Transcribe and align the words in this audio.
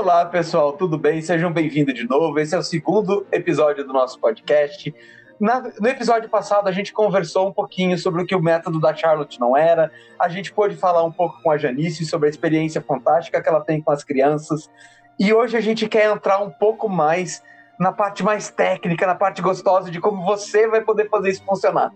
Olá, 0.00 0.24
pessoal, 0.24 0.72
tudo 0.72 0.96
bem? 0.96 1.20
Sejam 1.20 1.52
bem-vindos 1.52 1.92
de 1.92 2.08
novo. 2.08 2.40
Esse 2.40 2.54
é 2.54 2.58
o 2.58 2.62
segundo 2.62 3.26
episódio 3.30 3.86
do 3.86 3.92
nosso 3.92 4.18
podcast. 4.18 4.94
Na, 5.38 5.60
no 5.78 5.86
episódio 5.86 6.26
passado, 6.30 6.66
a 6.68 6.72
gente 6.72 6.90
conversou 6.90 7.48
um 7.48 7.52
pouquinho 7.52 7.98
sobre 7.98 8.22
o 8.22 8.26
que 8.26 8.34
o 8.34 8.40
método 8.40 8.80
da 8.80 8.94
Charlotte 8.94 9.38
não 9.38 9.54
era. 9.54 9.92
A 10.18 10.26
gente 10.26 10.54
pôde 10.54 10.74
falar 10.74 11.04
um 11.04 11.12
pouco 11.12 11.42
com 11.42 11.50
a 11.50 11.58
Janice 11.58 12.06
sobre 12.06 12.28
a 12.28 12.30
experiência 12.30 12.80
fantástica 12.80 13.42
que 13.42 13.48
ela 13.50 13.62
tem 13.62 13.82
com 13.82 13.92
as 13.92 14.02
crianças. 14.02 14.70
E 15.18 15.34
hoje 15.34 15.58
a 15.58 15.60
gente 15.60 15.86
quer 15.86 16.10
entrar 16.10 16.38
um 16.38 16.48
pouco 16.48 16.88
mais 16.88 17.42
na 17.78 17.92
parte 17.92 18.22
mais 18.22 18.48
técnica, 18.48 19.06
na 19.06 19.14
parte 19.14 19.42
gostosa 19.42 19.90
de 19.90 20.00
como 20.00 20.24
você 20.24 20.66
vai 20.66 20.80
poder 20.80 21.10
fazer 21.10 21.28
isso 21.28 21.44
funcionar. 21.44 21.92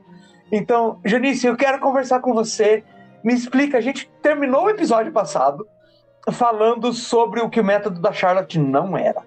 Então, 0.53 1.01
Janice, 1.07 1.47
eu 1.47 1.57
quero 1.57 1.81
conversar 1.81 2.21
com 2.21 2.35
você. 2.35 2.85
Me 3.25 3.33
explica, 3.33 3.79
a 3.79 3.81
gente 3.81 4.13
terminou 4.21 4.65
o 4.65 4.71
episódio 4.71 5.11
passado 5.11 5.67
falando 6.33 6.93
sobre 6.93 7.41
o 7.41 7.51
que 7.51 7.61
o 7.61 7.65
método 7.65 8.01
da 8.01 8.13
Charlotte 8.13 8.59
não 8.59 8.97
era. 8.97 9.23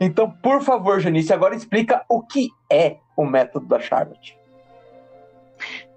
Então, 0.00 0.30
por 0.30 0.62
favor, 0.62 1.00
Janice, 1.00 1.32
agora 1.32 1.54
explica 1.54 2.04
o 2.08 2.22
que 2.22 2.50
é 2.70 2.96
o 3.16 3.24
método 3.24 3.66
da 3.66 3.78
Charlotte. 3.78 4.36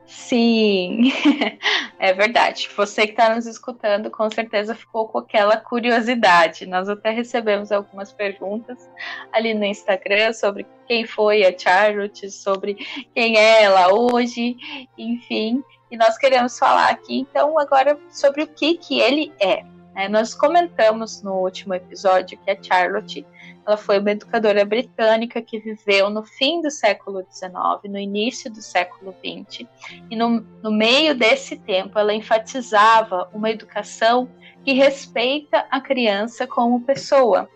Sim, 0.05 1.11
é 1.99 2.13
verdade. 2.13 2.69
Você 2.75 3.05
que 3.05 3.11
está 3.11 3.33
nos 3.35 3.45
escutando, 3.45 4.09
com 4.09 4.29
certeza 4.29 4.73
ficou 4.73 5.07
com 5.07 5.17
aquela 5.17 5.57
curiosidade. 5.57 6.65
Nós 6.65 6.87
até 6.87 7.09
recebemos 7.09 7.71
algumas 7.71 8.13
perguntas 8.13 8.89
ali 9.33 9.53
no 9.53 9.65
Instagram 9.65 10.33
sobre 10.33 10.65
quem 10.87 11.05
foi 11.05 11.43
a 11.43 11.57
Charlotte, 11.57 12.29
sobre 12.31 12.75
quem 13.13 13.37
é 13.37 13.63
ela 13.63 13.93
hoje, 13.93 14.55
enfim. 14.97 15.63
E 15.91 15.97
nós 15.97 16.17
queremos 16.17 16.57
falar 16.57 16.89
aqui, 16.89 17.19
então, 17.19 17.57
agora 17.59 17.99
sobre 18.09 18.43
o 18.43 18.47
que, 18.47 18.77
que 18.77 18.99
ele 18.99 19.33
é. 19.39 19.74
É, 19.95 20.09
nós 20.09 20.35
comentamos 20.35 21.21
no 21.21 21.35
último 21.35 21.73
episódio 21.73 22.37
que 22.43 22.51
a 22.51 22.61
Charlotte 22.61 23.25
ela 23.65 23.77
foi 23.77 23.97
uma 23.97 24.11
educadora 24.11 24.63
britânica 24.63 25.41
que 25.41 25.59
viveu 25.59 26.09
no 26.09 26.23
fim 26.23 26.61
do 26.61 26.69
século 26.69 27.25
XIX, 27.31 27.53
no 27.85 27.97
início 27.97 28.51
do 28.51 28.61
século 28.61 29.15
XX, 29.23 29.67
e 30.09 30.15
no, 30.15 30.41
no 30.61 30.71
meio 30.71 31.15
desse 31.15 31.57
tempo 31.57 31.97
ela 31.97 32.13
enfatizava 32.13 33.29
uma 33.33 33.49
educação 33.49 34.29
que 34.63 34.73
respeita 34.73 35.65
a 35.71 35.81
criança 35.81 36.45
como 36.45 36.81
pessoa. 36.81 37.49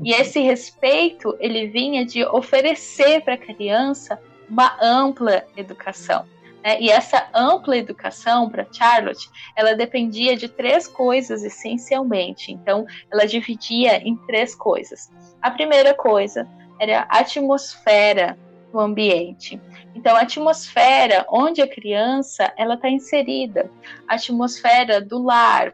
E 0.00 0.12
esse 0.12 0.40
respeito 0.40 1.36
ele 1.40 1.66
vinha 1.66 2.04
de 2.04 2.24
oferecer 2.24 3.22
para 3.22 3.34
a 3.34 3.38
criança 3.38 4.20
uma 4.48 4.76
ampla 4.80 5.44
educação. 5.56 6.24
Né? 6.66 6.80
E 6.80 6.90
essa 6.90 7.28
ampla 7.32 7.76
educação 7.76 8.50
para 8.50 8.66
Charlotte, 8.72 9.30
ela 9.54 9.76
dependia 9.76 10.36
de 10.36 10.48
três 10.48 10.88
coisas 10.88 11.44
essencialmente. 11.44 12.50
Então, 12.50 12.84
ela 13.08 13.24
dividia 13.24 13.98
em 13.98 14.16
três 14.26 14.52
coisas. 14.52 15.08
A 15.40 15.48
primeira 15.48 15.94
coisa 15.94 16.48
era 16.80 17.06
a 17.08 17.20
atmosfera 17.20 18.36
do 18.72 18.80
ambiente. 18.80 19.60
Então, 19.94 20.16
a 20.16 20.22
atmosfera 20.22 21.24
onde 21.30 21.62
a 21.62 21.68
criança 21.68 22.52
ela 22.56 22.74
está 22.74 22.90
inserida, 22.90 23.70
a 24.08 24.16
atmosfera 24.16 25.00
do 25.00 25.22
lar, 25.22 25.72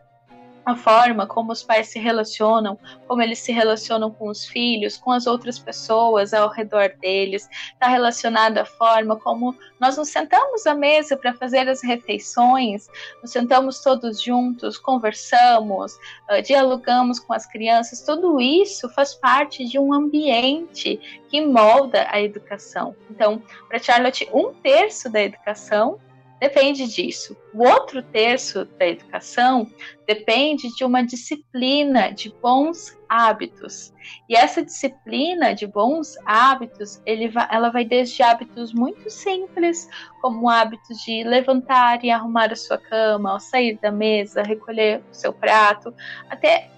a 0.64 0.76
forma 0.76 1.26
como 1.26 1.52
os 1.52 1.62
pais 1.62 1.88
se 1.88 1.98
relacionam, 1.98 2.78
como 3.06 3.22
eles 3.22 3.38
se 3.38 3.52
relacionam 3.52 4.10
com 4.10 4.28
os 4.28 4.44
filhos, 4.44 4.96
com 4.96 5.10
as 5.10 5.26
outras 5.26 5.58
pessoas 5.58 6.32
ao 6.32 6.48
redor 6.48 6.94
deles, 7.00 7.48
está 7.72 7.88
relacionada 7.88 8.62
à 8.62 8.64
forma 8.64 9.16
como 9.16 9.56
nós 9.80 9.96
nos 9.96 10.08
sentamos 10.08 10.66
à 10.66 10.74
mesa 10.74 11.16
para 11.16 11.34
fazer 11.34 11.68
as 11.68 11.82
refeições, 11.82 12.88
nos 13.20 13.32
sentamos 13.32 13.80
todos 13.80 14.22
juntos, 14.22 14.78
conversamos, 14.78 15.94
uh, 16.30 16.42
dialogamos 16.44 17.18
com 17.18 17.32
as 17.32 17.46
crianças, 17.46 18.02
tudo 18.02 18.40
isso 18.40 18.88
faz 18.90 19.14
parte 19.14 19.64
de 19.64 19.78
um 19.78 19.92
ambiente 19.92 21.00
que 21.28 21.44
molda 21.44 22.06
a 22.10 22.20
educação. 22.20 22.94
Então, 23.10 23.42
para 23.68 23.78
Charlotte, 23.78 24.28
um 24.32 24.52
terço 24.52 25.10
da 25.10 25.22
educação 25.22 25.98
depende 26.42 26.88
disso. 26.88 27.36
O 27.54 27.62
outro 27.64 28.02
terço 28.02 28.64
da 28.76 28.88
educação 28.88 29.70
depende 30.08 30.74
de 30.74 30.84
uma 30.84 31.00
disciplina 31.00 32.10
de 32.10 32.34
bons 32.42 32.98
hábitos. 33.08 33.94
E 34.28 34.34
essa 34.34 34.60
disciplina 34.60 35.54
de 35.54 35.68
bons 35.68 36.16
hábitos, 36.26 37.00
ela 37.48 37.70
vai 37.70 37.84
desde 37.84 38.24
hábitos 38.24 38.74
muito 38.74 39.08
simples, 39.08 39.88
como 40.20 40.46
o 40.46 40.48
hábito 40.48 40.92
de 41.04 41.22
levantar 41.22 42.04
e 42.04 42.10
arrumar 42.10 42.50
a 42.50 42.56
sua 42.56 42.76
cama, 42.76 43.30
ao 43.30 43.38
sair 43.38 43.78
da 43.80 43.92
mesa, 43.92 44.42
recolher 44.42 45.00
o 45.12 45.14
seu 45.14 45.32
prato, 45.32 45.94
até 46.28 46.68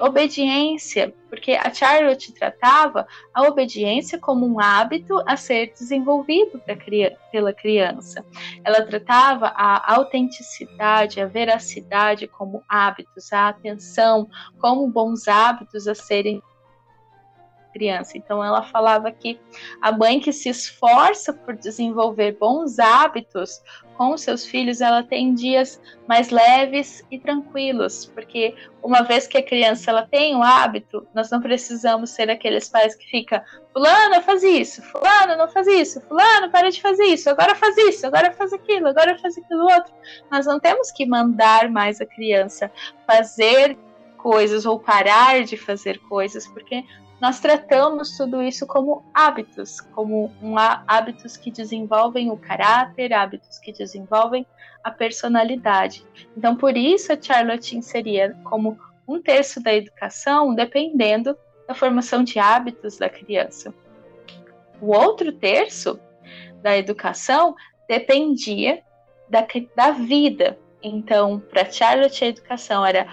obediência, 0.00 1.14
porque 1.28 1.52
a 1.52 1.72
Charlotte 1.72 2.32
tratava 2.32 3.06
a 3.32 3.42
obediência 3.42 4.18
como 4.18 4.46
um 4.46 4.60
hábito 4.60 5.22
a 5.26 5.36
ser 5.36 5.72
desenvolvido 5.72 6.60
pela 7.30 7.52
criança. 7.52 8.24
Ela 8.64 8.84
tratava 8.84 9.46
a 9.48 9.94
autenticidade, 9.94 11.20
a 11.20 11.26
veracidade 11.26 12.26
como 12.26 12.62
hábitos, 12.68 13.32
a 13.32 13.48
atenção 13.48 14.28
como 14.58 14.88
bons 14.88 15.28
hábitos 15.28 15.86
a 15.88 15.94
serem 15.94 16.42
criança. 17.70 18.18
Então 18.18 18.44
ela 18.44 18.62
falava 18.62 19.10
que 19.10 19.40
a 19.80 19.92
mãe 19.92 20.20
que 20.20 20.32
se 20.32 20.48
esforça 20.48 21.32
por 21.32 21.56
desenvolver 21.56 22.36
bons 22.38 22.78
hábitos 22.78 23.62
com 24.00 24.16
seus 24.16 24.46
filhos, 24.46 24.80
ela 24.80 25.02
tem 25.02 25.34
dias 25.34 25.78
mais 26.08 26.30
leves 26.30 27.04
e 27.10 27.18
tranquilos, 27.18 28.06
porque 28.06 28.54
uma 28.82 29.02
vez 29.02 29.26
que 29.26 29.36
a 29.36 29.42
criança 29.42 29.90
ela 29.90 30.06
tem 30.06 30.34
o 30.34 30.42
hábito, 30.42 31.06
nós 31.14 31.30
não 31.30 31.38
precisamos 31.38 32.08
ser 32.08 32.30
aqueles 32.30 32.66
pais 32.66 32.94
que 32.94 33.04
fica 33.04 33.44
fulano 33.74 34.22
faz 34.22 34.42
isso, 34.42 34.80
fulano 34.84 35.36
não 35.36 35.46
faz 35.48 35.66
isso, 35.66 36.00
fulano 36.00 36.50
para 36.50 36.70
de 36.70 36.80
fazer 36.80 37.04
isso, 37.04 37.28
agora 37.28 37.54
faz 37.54 37.76
isso, 37.76 38.06
agora 38.06 38.32
faz 38.32 38.54
aquilo, 38.54 38.88
agora 38.88 39.18
faz 39.18 39.36
aquilo 39.36 39.64
outro. 39.64 39.92
Nós 40.30 40.46
não 40.46 40.58
temos 40.58 40.90
que 40.90 41.04
mandar 41.04 41.68
mais 41.70 42.00
a 42.00 42.06
criança 42.06 42.72
fazer 43.06 43.76
coisas 44.16 44.64
ou 44.64 44.78
parar 44.78 45.44
de 45.44 45.58
fazer 45.58 45.98
coisas, 46.08 46.46
porque 46.46 46.84
nós 47.20 47.38
tratamos 47.38 48.16
tudo 48.16 48.42
isso 48.42 48.66
como 48.66 49.04
hábitos, 49.12 49.80
como 49.80 50.32
um, 50.42 50.54
hábitos 50.58 51.36
que 51.36 51.50
desenvolvem 51.50 52.30
o 52.30 52.36
caráter, 52.36 53.12
hábitos 53.12 53.58
que 53.58 53.72
desenvolvem 53.72 54.46
a 54.82 54.90
personalidade. 54.90 56.04
Então, 56.36 56.56
por 56.56 56.76
isso 56.76 57.12
a 57.12 57.20
Charlotte 57.20 57.76
inseria 57.76 58.34
como 58.44 58.78
um 59.06 59.20
terço 59.20 59.62
da 59.62 59.74
educação, 59.74 60.54
dependendo 60.54 61.36
da 61.68 61.74
formação 61.74 62.24
de 62.24 62.38
hábitos 62.38 62.96
da 62.96 63.10
criança. 63.10 63.74
O 64.80 64.96
outro 64.96 65.30
terço 65.30 66.00
da 66.62 66.76
educação 66.78 67.54
dependia 67.86 68.82
da, 69.28 69.46
da 69.76 69.90
vida. 69.90 70.58
Então, 70.82 71.38
para 71.38 71.70
Charlotte, 71.70 72.24
a 72.24 72.28
educação 72.28 72.86
era 72.86 73.06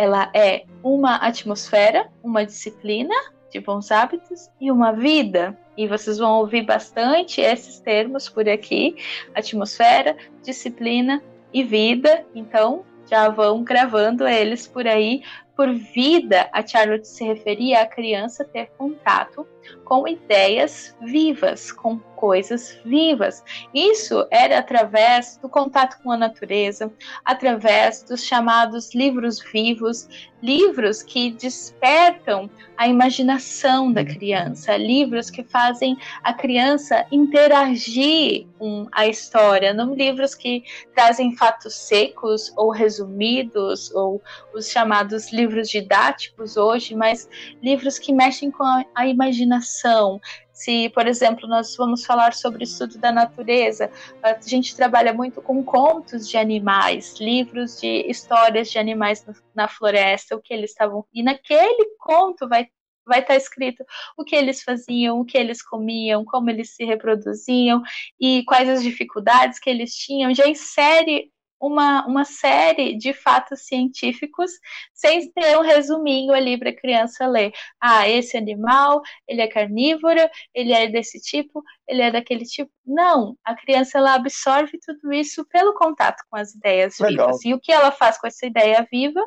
ela 0.00 0.30
é 0.32 0.64
uma 0.82 1.16
atmosfera, 1.16 2.08
uma 2.24 2.46
disciplina 2.46 3.14
de 3.50 3.60
bons 3.60 3.90
hábitos 3.90 4.48
e 4.58 4.70
uma 4.70 4.92
vida. 4.92 5.54
E 5.76 5.86
vocês 5.86 6.16
vão 6.16 6.38
ouvir 6.38 6.62
bastante 6.62 7.42
esses 7.42 7.80
termos 7.80 8.26
por 8.26 8.48
aqui: 8.48 8.96
atmosfera, 9.34 10.16
disciplina 10.42 11.22
e 11.52 11.62
vida. 11.62 12.24
Então, 12.34 12.82
já 13.10 13.28
vão 13.28 13.62
gravando 13.62 14.26
eles 14.26 14.66
por 14.66 14.86
aí. 14.86 15.22
Por 15.60 15.74
vida, 15.74 16.48
a 16.54 16.66
Charlotte 16.66 17.06
se 17.06 17.22
referia 17.22 17.82
à 17.82 17.86
criança 17.86 18.46
ter 18.46 18.70
contato 18.78 19.46
com 19.84 20.08
ideias 20.08 20.96
vivas, 21.02 21.70
com 21.70 21.98
coisas 21.98 22.78
vivas. 22.84 23.42
Isso 23.74 24.26
era 24.30 24.58
através 24.58 25.38
do 25.38 25.48
contato 25.48 26.02
com 26.02 26.10
a 26.10 26.16
natureza, 26.16 26.90
através 27.24 28.02
dos 28.02 28.24
chamados 28.24 28.94
livros 28.94 29.38
vivos, 29.52 30.08
livros 30.42 31.02
que 31.02 31.32
despertam 31.32 32.48
a 32.76 32.86
imaginação 32.88 33.92
da 33.92 34.04
criança, 34.04 34.76
livros 34.76 35.28
que 35.28 35.42
fazem 35.42 35.96
a 36.22 36.32
criança 36.32 37.06
interagir 37.10 38.46
com 38.58 38.86
a 38.92 39.06
história, 39.06 39.74
não 39.74 39.94
livros 39.94 40.34
que 40.34 40.62
trazem 40.94 41.36
fatos 41.36 41.74
secos 41.74 42.52
ou 42.56 42.70
resumidos 42.70 43.90
ou 43.94 44.22
os 44.54 44.70
chamados 44.70 45.32
livros 45.32 45.49
didáticos 45.68 46.56
hoje, 46.56 46.94
mas 46.94 47.28
livros 47.62 47.98
que 47.98 48.12
mexem 48.12 48.50
com 48.50 48.62
a, 48.62 48.84
a 48.94 49.06
imaginação, 49.06 50.20
se, 50.52 50.90
por 50.90 51.06
exemplo, 51.06 51.48
nós 51.48 51.74
vamos 51.76 52.04
falar 52.04 52.34
sobre 52.34 52.64
estudo 52.64 52.98
da 52.98 53.10
natureza, 53.10 53.90
a 54.22 54.36
gente 54.46 54.76
trabalha 54.76 55.12
muito 55.12 55.40
com 55.40 55.64
contos 55.64 56.28
de 56.28 56.36
animais, 56.36 57.14
livros 57.18 57.80
de 57.80 58.04
histórias 58.08 58.70
de 58.70 58.78
animais 58.78 59.24
na 59.54 59.68
floresta, 59.68 60.36
o 60.36 60.40
que 60.40 60.52
eles 60.52 60.70
estavam. 60.70 61.04
E 61.14 61.22
naquele 61.22 61.96
conto 61.98 62.48
vai 62.48 62.68
vai 63.06 63.20
estar 63.20 63.34
escrito 63.34 63.84
o 64.16 64.22
que 64.22 64.36
eles 64.36 64.62
faziam, 64.62 65.18
o 65.18 65.24
que 65.24 65.36
eles 65.36 65.62
comiam, 65.62 66.24
como 66.24 66.48
eles 66.48 66.76
se 66.76 66.84
reproduziam 66.84 67.82
e 68.20 68.44
quais 68.44 68.68
as 68.68 68.82
dificuldades 68.82 69.58
que 69.58 69.68
eles 69.68 69.94
tinham. 69.96 70.32
Já 70.32 70.46
insere 70.46 71.32
uma, 71.60 72.06
uma 72.06 72.24
série 72.24 72.96
de 72.96 73.12
fatos 73.12 73.66
científicos 73.66 74.50
sem 74.94 75.30
ter 75.32 75.58
um 75.58 75.62
resuminho 75.62 76.32
ali 76.32 76.58
para 76.58 76.70
a 76.70 76.76
criança 76.76 77.26
ler. 77.26 77.52
Ah, 77.80 78.08
esse 78.08 78.36
animal, 78.36 79.02
ele 79.28 79.42
é 79.42 79.46
carnívoro, 79.46 80.20
ele 80.54 80.72
é 80.72 80.88
desse 80.88 81.20
tipo, 81.20 81.62
ele 81.86 82.00
é 82.00 82.10
daquele 82.10 82.44
tipo. 82.44 82.70
Não, 82.84 83.36
a 83.44 83.54
criança 83.54 83.98
ela 83.98 84.14
absorve 84.14 84.78
tudo 84.84 85.12
isso 85.12 85.44
pelo 85.46 85.74
contato 85.74 86.22
com 86.30 86.36
as 86.36 86.54
ideias 86.54 86.98
Legal. 86.98 87.26
vivas. 87.26 87.44
E 87.44 87.52
o 87.52 87.60
que 87.60 87.70
ela 87.70 87.92
faz 87.92 88.18
com 88.18 88.26
essa 88.26 88.46
ideia 88.46 88.86
viva? 88.90 89.20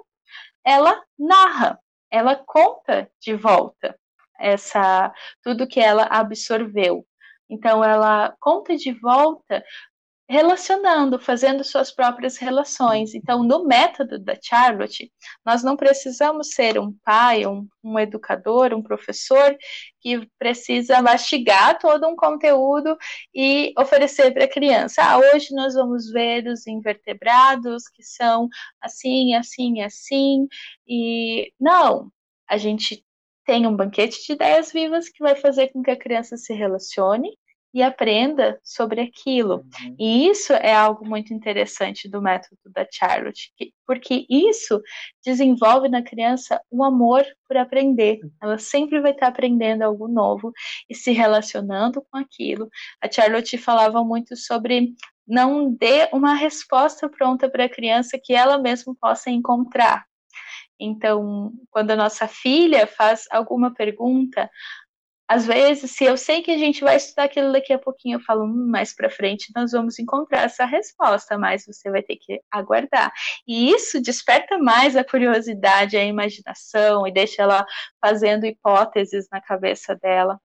Ela 0.66 1.00
narra, 1.20 1.80
ela 2.10 2.36
conta 2.36 3.10
de 3.22 3.36
volta 3.36 3.96
essa 4.40 5.14
tudo 5.42 5.68
que 5.68 5.80
ela 5.80 6.04
absorveu. 6.04 7.06
Então 7.50 7.84
ela 7.84 8.36
conta 8.40 8.76
de 8.76 8.92
volta 8.92 9.64
relacionando, 10.34 11.20
fazendo 11.20 11.64
suas 11.64 11.92
próprias 11.92 12.38
relações. 12.38 13.14
Então, 13.14 13.44
no 13.44 13.66
método 13.66 14.18
da 14.18 14.36
Charlotte, 14.42 15.12
nós 15.46 15.64
não 15.64 15.78
precisamos 15.78 16.50
ser 16.50 16.80
um 16.80 16.92
pai, 17.06 17.46
um, 17.46 17.68
um 17.84 18.00
educador, 18.00 18.74
um 18.74 18.82
professor 18.82 19.56
que 20.02 20.28
precisa 20.40 21.04
mastigar 21.04 21.78
todo 21.78 22.08
um 22.08 22.16
conteúdo 22.16 22.98
e 23.32 23.74
oferecer 23.78 24.34
para 24.34 24.46
a 24.46 24.50
criança. 24.50 25.04
Ah, 25.04 25.20
hoje 25.20 25.54
nós 25.54 25.76
vamos 25.76 26.10
ver 26.12 26.48
os 26.48 26.66
invertebrados 26.66 27.88
que 27.88 28.02
são 28.02 28.50
assim, 28.82 29.36
assim, 29.36 29.84
assim. 29.84 30.48
E 30.88 31.54
não, 31.60 32.12
a 32.50 32.58
gente 32.58 33.06
tem 33.46 33.68
um 33.68 33.76
banquete 33.76 34.26
de 34.26 34.34
ideias 34.34 34.72
vivas 34.72 35.10
que 35.10 35.22
vai 35.22 35.36
fazer 35.36 35.68
com 35.68 35.84
que 35.84 35.92
a 35.92 36.00
criança 36.00 36.38
se 36.38 36.54
relacione 36.54 37.38
e 37.74 37.82
aprenda 37.82 38.60
sobre 38.64 39.02
aquilo. 39.02 39.66
Uhum. 39.82 39.96
E 39.98 40.28
isso 40.30 40.54
é 40.54 40.74
algo 40.74 41.06
muito 41.06 41.34
interessante 41.34 42.08
do 42.08 42.22
método 42.22 42.60
da 42.68 42.86
Charlotte, 42.90 43.52
porque 43.86 44.26
isso 44.30 44.82
desenvolve 45.26 45.90
na 45.90 46.04
criança 46.04 46.62
um 46.72 46.84
amor 46.84 47.26
por 47.48 47.58
aprender. 47.58 48.20
Ela 48.42 48.58
sempre 48.58 49.02
vai 49.02 49.12
estar 49.12 49.28
aprendendo 49.28 49.82
algo 49.82 50.08
novo 50.08 50.52
e 50.90 50.94
se 50.94 51.12
relacionando 51.12 52.06
com 52.12 52.18
aquilo. 52.18 52.70
A 53.02 53.12
Charlotte 53.12 53.58
falava 53.58 54.04
muito 54.04 54.36
sobre 54.36 54.94
não 55.26 55.74
dê 55.74 56.10
uma 56.12 56.34
resposta 56.34 57.10
pronta 57.10 57.50
para 57.50 57.66
a 57.66 57.70
criança 57.70 58.20
que 58.22 58.34
ela 58.34 58.58
mesma 58.58 58.94
possa 59.00 59.30
encontrar. 59.32 60.06
Então, 60.80 61.54
quando 61.70 61.92
a 61.92 61.96
nossa 61.96 62.28
filha 62.28 62.86
faz 62.86 63.26
alguma 63.32 63.74
pergunta, 63.74 64.50
às 65.34 65.48
vezes, 65.48 65.92
se 65.92 66.04
eu 66.04 66.16
sei 66.16 66.44
que 66.44 66.52
a 66.52 66.58
gente 66.58 66.84
vai 66.84 66.96
estudar 66.96 67.24
aquilo 67.24 67.52
daqui 67.52 67.74
a 67.74 67.80
pouquinho, 67.80 68.18
eu 68.18 68.22
falo, 68.22 68.44
hum, 68.46 68.68
mais 68.70 68.94
para 68.96 69.10
frente 69.10 69.52
nós 69.56 69.72
vamos 69.72 69.98
encontrar 69.98 70.44
essa 70.44 70.64
resposta, 70.64 71.38
mas 71.40 71.66
você 71.66 71.90
vai 71.90 72.04
ter 72.04 72.18
que 72.18 72.40
aguardar. 72.52 73.12
E 73.48 73.72
isso 73.72 74.00
desperta 74.00 74.60
mais 74.60 74.96
a 74.96 75.04
curiosidade, 75.04 75.98
a 75.98 76.04
imaginação 76.06 77.08
e 77.08 77.12
deixa 77.12 77.42
ela 77.42 77.66
fazendo 78.00 78.46
hipóteses 78.46 79.28
na 79.32 79.42
cabeça 79.42 79.96
dela. 79.96 80.40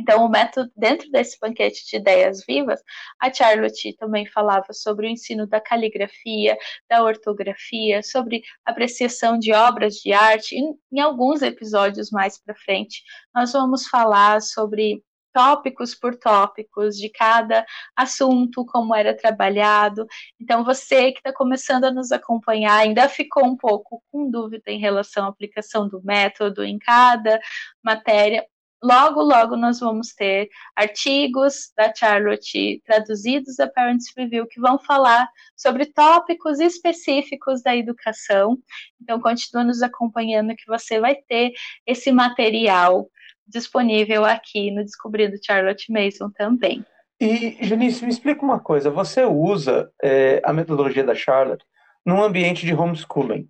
Então, 0.00 0.24
o 0.24 0.28
método, 0.30 0.70
dentro 0.74 1.10
desse 1.10 1.38
banquete 1.38 1.86
de 1.86 1.96
ideias 1.96 2.42
vivas, 2.46 2.82
a 3.20 3.32
Charlotte 3.32 3.94
também 3.98 4.26
falava 4.26 4.72
sobre 4.72 5.06
o 5.06 5.10
ensino 5.10 5.46
da 5.46 5.60
caligrafia, 5.60 6.56
da 6.88 7.02
ortografia, 7.02 8.02
sobre 8.02 8.42
apreciação 8.64 9.38
de 9.38 9.52
obras 9.52 9.96
de 9.96 10.12
arte. 10.12 10.56
Em, 10.56 10.74
em 10.90 11.00
alguns 11.00 11.42
episódios 11.42 12.10
mais 12.10 12.42
para 12.42 12.54
frente, 12.54 13.02
nós 13.34 13.52
vamos 13.52 13.86
falar 13.86 14.40
sobre 14.40 15.04
tópicos 15.32 15.94
por 15.94 16.16
tópicos 16.16 16.96
de 16.96 17.08
cada 17.10 17.64
assunto, 17.94 18.64
como 18.64 18.94
era 18.94 19.16
trabalhado. 19.16 20.06
Então, 20.40 20.64
você 20.64 21.12
que 21.12 21.18
está 21.18 21.32
começando 21.32 21.84
a 21.84 21.92
nos 21.92 22.10
acompanhar 22.10 22.78
ainda 22.78 23.08
ficou 23.08 23.44
um 23.44 23.56
pouco 23.56 24.02
com 24.10 24.30
dúvida 24.30 24.70
em 24.70 24.78
relação 24.78 25.26
à 25.26 25.28
aplicação 25.28 25.88
do 25.88 26.02
método 26.02 26.64
em 26.64 26.78
cada 26.78 27.38
matéria, 27.82 28.44
logo, 28.82 29.22
logo 29.22 29.56
nós 29.56 29.80
vamos 29.80 30.14
ter 30.14 30.48
artigos 30.74 31.72
da 31.76 31.92
Charlotte 31.94 32.82
traduzidos 32.84 33.56
da 33.56 33.68
Parents 33.68 34.06
Review 34.16 34.46
que 34.46 34.60
vão 34.60 34.78
falar 34.78 35.28
sobre 35.56 35.86
tópicos 35.86 36.60
específicos 36.60 37.62
da 37.62 37.76
educação. 37.76 38.58
Então, 39.00 39.20
continue 39.20 39.64
nos 39.64 39.82
acompanhando 39.82 40.56
que 40.56 40.66
você 40.66 40.98
vai 40.98 41.14
ter 41.14 41.52
esse 41.86 42.10
material 42.10 43.08
disponível 43.46 44.24
aqui 44.24 44.70
no 44.70 44.84
Descobrindo 44.84 45.36
Charlotte 45.44 45.92
Mason 45.92 46.30
também. 46.30 46.84
E, 47.20 47.58
Janice, 47.60 48.04
me 48.04 48.10
explica 48.10 48.42
uma 48.42 48.58
coisa. 48.58 48.90
Você 48.90 49.24
usa 49.24 49.90
é, 50.02 50.40
a 50.44 50.52
metodologia 50.52 51.04
da 51.04 51.14
Charlotte 51.14 51.64
num 52.06 52.22
ambiente 52.22 52.64
de 52.64 52.74
homeschooling. 52.74 53.46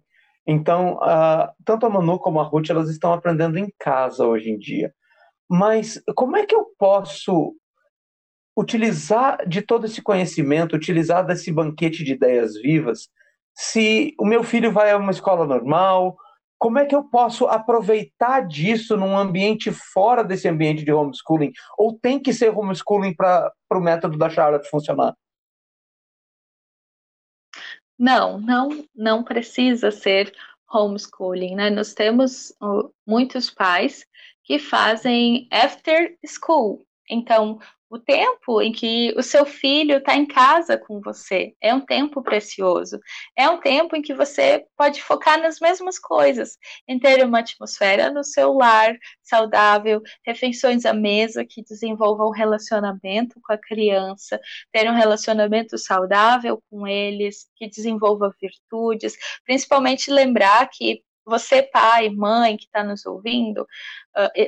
Então, 0.46 0.94
uh, 0.94 1.48
tanto 1.64 1.86
a 1.86 1.90
Manu 1.90 2.18
como 2.18 2.40
a 2.40 2.42
Ruth, 2.42 2.70
elas 2.70 2.90
estão 2.90 3.12
aprendendo 3.12 3.58
em 3.58 3.72
casa 3.78 4.26
hoje 4.26 4.50
em 4.50 4.58
dia. 4.58 4.92
Mas 5.50 6.00
como 6.14 6.36
é 6.36 6.46
que 6.46 6.54
eu 6.54 6.64
posso 6.78 7.56
utilizar 8.56 9.48
de 9.48 9.60
todo 9.60 9.84
esse 9.84 10.00
conhecimento, 10.00 10.76
utilizar 10.76 11.26
desse 11.26 11.50
banquete 11.50 12.04
de 12.04 12.12
ideias 12.12 12.54
vivas, 12.54 13.08
se 13.52 14.14
o 14.16 14.24
meu 14.24 14.44
filho 14.44 14.70
vai 14.70 14.92
a 14.92 14.96
uma 14.96 15.10
escola 15.10 15.44
normal? 15.44 16.16
Como 16.56 16.78
é 16.78 16.86
que 16.86 16.94
eu 16.94 17.02
posso 17.02 17.46
aproveitar 17.46 18.46
disso 18.46 18.96
num 18.96 19.16
ambiente 19.16 19.72
fora 19.72 20.22
desse 20.22 20.46
ambiente 20.46 20.84
de 20.84 20.92
homeschooling? 20.92 21.52
Ou 21.76 21.98
tem 21.98 22.20
que 22.20 22.32
ser 22.32 22.56
homeschooling 22.56 23.14
para 23.14 23.52
o 23.72 23.80
método 23.80 24.16
da 24.16 24.30
Charlotte 24.30 24.70
funcionar? 24.70 25.16
Não, 27.98 28.38
não, 28.38 28.84
não 28.94 29.24
precisa 29.24 29.90
ser 29.90 30.32
homeschooling, 30.72 31.56
né? 31.56 31.70
Nós 31.70 31.92
temos 31.92 32.50
uh, 32.62 32.92
muitos 33.04 33.50
pais 33.50 34.06
que 34.50 34.58
fazem 34.58 35.46
after 35.52 36.16
school. 36.26 36.84
Então, 37.08 37.60
o 37.88 38.00
tempo 38.00 38.60
em 38.60 38.72
que 38.72 39.14
o 39.16 39.22
seu 39.22 39.46
filho 39.46 39.98
está 39.98 40.16
em 40.16 40.26
casa 40.26 40.76
com 40.76 41.00
você 41.00 41.54
é 41.60 41.72
um 41.72 41.80
tempo 41.80 42.20
precioso. 42.20 42.98
É 43.36 43.48
um 43.48 43.60
tempo 43.60 43.94
em 43.94 44.02
que 44.02 44.12
você 44.12 44.66
pode 44.76 45.00
focar 45.00 45.40
nas 45.40 45.60
mesmas 45.60 46.00
coisas, 46.00 46.58
em 46.88 46.98
ter 46.98 47.24
uma 47.24 47.38
atmosfera 47.38 48.10
no 48.10 48.24
seu 48.24 48.52
lar 48.52 48.92
saudável, 49.22 50.02
refeições 50.26 50.84
à 50.84 50.92
mesa 50.92 51.44
que 51.44 51.62
desenvolvam 51.62 52.26
um 52.26 52.32
relacionamento 52.32 53.40
com 53.40 53.52
a 53.52 53.58
criança, 53.58 54.40
ter 54.72 54.90
um 54.90 54.94
relacionamento 54.96 55.78
saudável 55.78 56.60
com 56.68 56.88
eles, 56.88 57.48
que 57.54 57.68
desenvolva 57.68 58.34
virtudes, 58.42 59.16
principalmente 59.44 60.10
lembrar 60.10 60.68
que 60.68 61.04
você, 61.30 61.62
pai, 61.62 62.10
mãe 62.10 62.56
que 62.56 62.64
está 62.64 62.84
nos 62.84 63.06
ouvindo, 63.06 63.66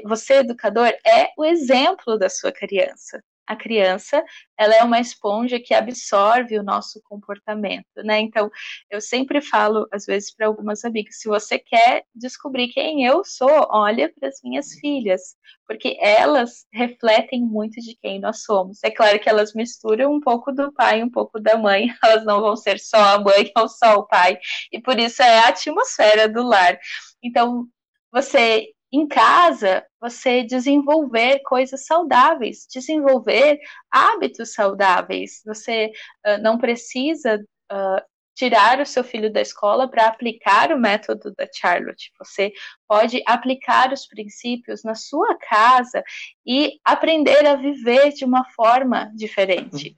você, 0.04 0.34
educador, 0.34 0.88
é 1.06 1.30
o 1.38 1.44
exemplo 1.44 2.18
da 2.18 2.28
sua 2.28 2.52
criança 2.52 3.22
a 3.46 3.56
criança 3.56 4.22
ela 4.56 4.74
é 4.74 4.82
uma 4.82 5.00
esponja 5.00 5.58
que 5.58 5.74
absorve 5.74 6.58
o 6.58 6.62
nosso 6.62 7.00
comportamento, 7.04 7.86
né? 8.04 8.20
Então, 8.20 8.50
eu 8.90 9.00
sempre 9.00 9.40
falo, 9.40 9.88
às 9.92 10.06
vezes, 10.06 10.34
para 10.34 10.46
algumas 10.46 10.84
amigas, 10.84 11.18
se 11.18 11.28
você 11.28 11.58
quer 11.58 12.04
descobrir 12.14 12.68
quem 12.68 13.04
eu 13.04 13.24
sou, 13.24 13.66
olha 13.70 14.12
para 14.12 14.28
as 14.28 14.40
minhas 14.42 14.72
filhas, 14.74 15.36
porque 15.66 15.96
elas 16.00 16.66
refletem 16.72 17.42
muito 17.42 17.80
de 17.80 17.96
quem 18.00 18.20
nós 18.20 18.42
somos. 18.42 18.78
É 18.84 18.90
claro 18.90 19.18
que 19.18 19.28
elas 19.28 19.52
misturam 19.54 20.12
um 20.12 20.20
pouco 20.20 20.52
do 20.52 20.72
pai 20.72 21.02
um 21.02 21.10
pouco 21.10 21.40
da 21.40 21.56
mãe, 21.56 21.86
elas 22.04 22.24
não 22.24 22.40
vão 22.40 22.56
ser 22.56 22.78
só 22.78 22.98
a 22.98 23.18
mãe 23.18 23.50
ou 23.58 23.68
só 23.68 23.96
o 23.96 24.06
pai, 24.06 24.38
e 24.70 24.80
por 24.80 24.98
isso 24.98 25.22
é 25.22 25.40
a 25.40 25.48
atmosfera 25.48 26.28
do 26.28 26.42
lar. 26.42 26.78
Então, 27.22 27.66
você 28.12 28.68
em 28.92 29.08
casa, 29.08 29.84
você 29.98 30.42
desenvolver 30.42 31.40
coisas 31.40 31.86
saudáveis, 31.86 32.66
desenvolver 32.70 33.58
hábitos 33.90 34.52
saudáveis. 34.52 35.40
Você 35.46 35.90
uh, 36.26 36.42
não 36.42 36.58
precisa 36.58 37.42
uh, 37.72 38.02
tirar 38.34 38.80
o 38.80 38.86
seu 38.86 39.02
filho 39.02 39.32
da 39.32 39.40
escola 39.40 39.88
para 39.88 40.06
aplicar 40.06 40.72
o 40.72 40.78
método 40.78 41.32
da 41.36 41.48
Charlotte. 41.54 42.12
Você 42.18 42.52
pode 42.86 43.22
aplicar 43.26 43.92
os 43.92 44.06
princípios 44.06 44.82
na 44.84 44.94
sua 44.94 45.36
casa 45.38 46.02
e 46.44 46.78
aprender 46.84 47.46
a 47.46 47.54
viver 47.54 48.12
de 48.12 48.24
uma 48.24 48.44
forma 48.50 49.10
diferente. 49.14 49.96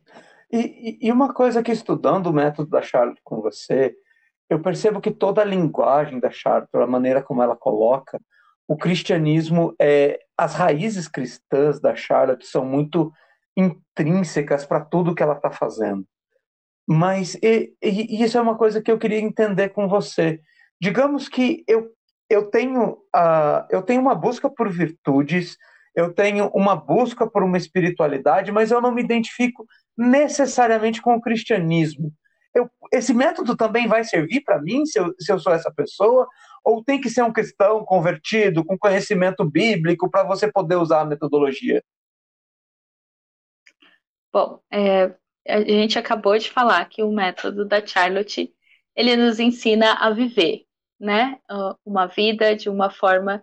E, 0.53 0.99
e 1.01 1.11
uma 1.11 1.33
coisa 1.35 1.65
que 1.65 1.73
estudando 1.73 2.29
o 2.29 2.33
método 2.33 2.71
da 2.71 2.81
Charlotte 2.81 3.21
com 3.25 3.41
você, 3.41 3.93
eu 4.49 4.61
percebo 4.61 5.01
que 5.01 5.11
toda 5.11 5.43
a 5.43 5.45
linguagem 5.45 6.21
da 6.21 6.31
Charlotte, 6.31 6.69
a 6.75 6.87
maneira 6.87 7.21
como 7.21 7.43
ela 7.43 7.57
coloca, 7.57 8.21
o 8.67 8.77
cristianismo, 8.77 9.75
é, 9.81 10.19
as 10.37 10.55
raízes 10.55 11.07
cristãs 11.07 11.81
da 11.81 11.95
Charlotte 11.95 12.47
são 12.47 12.65
muito 12.65 13.13
intrínsecas 13.57 14.65
para 14.65 14.81
tudo 14.81 15.15
que 15.15 15.23
ela 15.23 15.35
está 15.35 15.51
fazendo. 15.51 16.05
Mas 16.87 17.35
e, 17.37 17.75
e, 17.83 18.23
isso 18.23 18.37
é 18.37 18.41
uma 18.41 18.57
coisa 18.57 18.83
que 18.83 18.91
eu 18.91 18.99
queria 18.99 19.21
entender 19.21 19.71
com 19.71 19.89
você. 19.89 20.41
Digamos 20.81 21.29
que 21.29 21.65
eu, 21.69 21.91
eu, 22.29 22.51
tenho, 22.51 22.93
uh, 23.15 23.65
eu 23.71 23.83
tenho 23.83 24.01
uma 24.01 24.15
busca 24.15 24.51
por 24.51 24.71
virtudes, 24.71 25.57
eu 25.95 26.13
tenho 26.13 26.49
uma 26.49 26.75
busca 26.75 27.27
por 27.27 27.43
uma 27.43 27.57
espiritualidade, 27.57 28.51
mas 28.51 28.71
eu 28.71 28.81
não 28.81 28.93
me 28.93 29.03
identifico 29.03 29.65
necessariamente 29.97 31.01
com 31.01 31.15
o 31.15 31.21
cristianismo. 31.21 32.13
Eu, 32.55 32.71
esse 32.93 33.13
método 33.13 33.57
também 33.57 33.89
vai 33.89 34.05
servir 34.05 34.43
para 34.43 34.61
mim 34.61 34.87
se 34.87 34.99
eu, 34.99 35.15
se 35.19 35.33
eu 35.33 35.39
sou 35.39 35.53
essa 35.53 35.73
pessoa? 35.73 36.29
Ou 36.65 36.83
tem 36.83 37.01
que 37.01 37.11
ser 37.11 37.23
um 37.23 37.33
cristão 37.33 37.85
convertido, 37.85 38.65
com 38.65 38.79
conhecimento 38.79 39.45
bíblico, 39.45 40.11
para 40.11 40.25
você 40.25 40.51
poder 40.51 40.77
usar 40.77 41.01
a 41.01 41.05
metodologia? 41.05 41.83
Bom, 44.33 44.61
é, 44.73 45.15
a 45.47 45.61
gente 45.61 45.99
acabou 45.99 46.37
de 46.39 46.51
falar 46.51 46.85
que 46.87 47.03
o 47.03 47.13
método 47.13 47.65
da 47.67 47.85
Charlotte 47.85 48.53
ele 48.97 49.17
nos 49.17 49.39
ensina 49.39 49.95
a 49.95 50.11
viver, 50.11 50.65
né, 50.99 51.39
uma 51.85 52.07
vida 52.07 52.55
de 52.57 52.69
uma 52.69 52.91
forma 52.91 53.43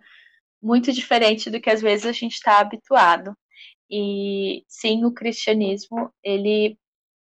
muito 0.61 0.91
diferente 0.91 1.49
do 1.49 1.59
que 1.59 1.69
às 1.69 1.81
vezes 1.81 2.05
a 2.05 2.11
gente 2.11 2.33
está 2.33 2.59
habituado. 2.59 3.35
E 3.89 4.63
sim, 4.67 5.03
o 5.03 5.13
cristianismo 5.13 6.13
ele 6.23 6.77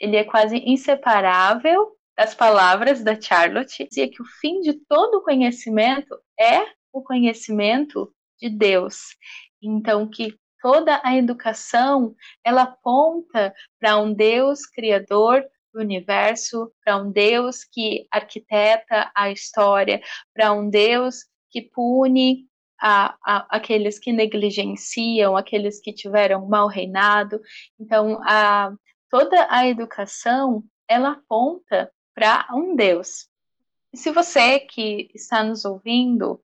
ele 0.00 0.17
é 0.17 0.25
quase 0.25 0.57
inseparável 0.59 1.97
das 2.17 2.35
palavras 2.35 3.02
da 3.02 3.21
Charlotte. 3.21 3.87
Dizia 3.88 4.11
que 4.11 4.23
o 4.23 4.26
fim 4.40 4.61
de 4.61 4.75
todo 4.88 5.23
conhecimento 5.23 6.19
é 6.38 6.64
o 6.93 7.02
conhecimento 7.02 8.12
de 8.40 8.49
Deus. 8.49 9.17
Então 9.62 10.09
que 10.09 10.37
toda 10.61 11.00
a 11.05 11.17
educação 11.17 12.14
ela 12.45 12.62
aponta 12.62 13.55
para 13.81 13.99
um 13.99 14.12
Deus 14.12 14.67
criador 14.67 15.45
do 15.73 15.81
universo, 15.81 16.73
para 16.85 16.97
um 16.97 17.11
Deus 17.11 17.64
que 17.64 18.07
arquiteta 18.11 19.11
a 19.14 19.31
história, 19.31 20.00
para 20.35 20.52
um 20.52 20.69
Deus 20.69 21.25
que 21.50 21.62
pune 21.62 22.47
a, 22.81 23.17
a, 23.25 23.57
aqueles 23.57 23.99
que 23.99 24.12
negligenciam, 24.12 25.37
aqueles 25.37 25.81
que 25.81 25.93
tiveram 25.93 26.47
mau 26.49 26.69
reinado. 26.69 27.40
Então, 27.78 28.21
a, 28.23 28.73
toda 29.11 29.47
a 29.50 29.67
educação 29.67 30.65
ela 30.88 31.12
aponta 31.12 31.93
para 32.15 32.49
um 32.53 32.75
Deus. 32.75 33.29
E 33.93 33.97
se 33.97 34.11
você 34.11 34.61
que 34.61 35.11
está 35.15 35.43
nos 35.43 35.65
ouvindo 35.65 36.43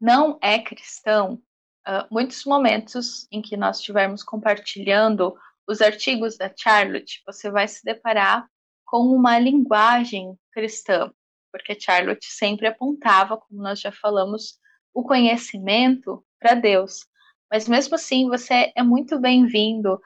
não 0.00 0.38
é 0.42 0.58
cristão, 0.58 1.42
uh, 1.86 2.06
muitos 2.10 2.44
momentos 2.44 3.26
em 3.30 3.40
que 3.40 3.56
nós 3.56 3.78
estivermos 3.78 4.22
compartilhando 4.22 5.34
os 5.66 5.80
artigos 5.80 6.36
da 6.36 6.52
Charlotte, 6.54 7.22
você 7.26 7.50
vai 7.50 7.66
se 7.66 7.82
deparar 7.84 8.46
com 8.84 9.06
uma 9.06 9.38
linguagem 9.38 10.38
cristã, 10.52 11.10
porque 11.50 11.78
Charlotte 11.78 12.26
sempre 12.26 12.66
apontava, 12.66 13.36
como 13.36 13.62
nós 13.62 13.80
já 13.80 13.90
falamos, 13.90 14.58
o 14.92 15.02
conhecimento 15.02 16.24
para 16.38 16.54
Deus. 16.54 17.06
Mas 17.50 17.68
mesmo 17.68 17.94
assim, 17.94 18.28
você 18.28 18.72
é 18.74 18.82
muito 18.82 19.18
bem-vindo 19.18 20.00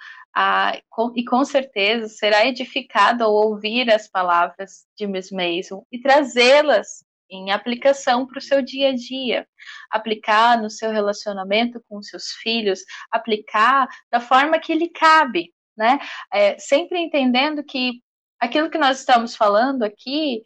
e 1.17 1.25
com 1.25 1.45
certeza 1.45 2.09
será 2.09 2.47
edificado 2.47 3.25
ao 3.25 3.33
ouvir 3.33 3.93
as 3.93 4.09
palavras 4.09 4.87
de 4.97 5.07
Miss 5.07 5.31
Mason 5.31 5.85
e 5.91 6.01
trazê-las 6.01 7.05
em 7.31 7.51
aplicação 7.51 8.27
para 8.27 8.39
o 8.39 8.43
seu 8.43 8.63
dia 8.63 8.91
a 8.91 8.95
dia, 8.95 9.47
aplicar 9.91 10.61
no 10.61 10.71
seu 10.71 10.91
relacionamento 10.91 11.83
com 11.89 12.03
seus 12.03 12.33
filhos, 12.43 12.81
aplicar 13.11 13.87
da 14.11 14.21
forma 14.21 14.59
que 14.59 14.75
lhe 14.75 14.89
cabe, 14.89 15.53
né? 15.77 15.99
É, 16.33 16.59
sempre 16.59 16.99
entendendo 16.99 17.63
que 17.63 18.03
aquilo 18.41 18.71
que 18.71 18.79
nós 18.79 19.01
estamos 19.01 19.37
falando 19.37 19.83
aqui 19.83 20.43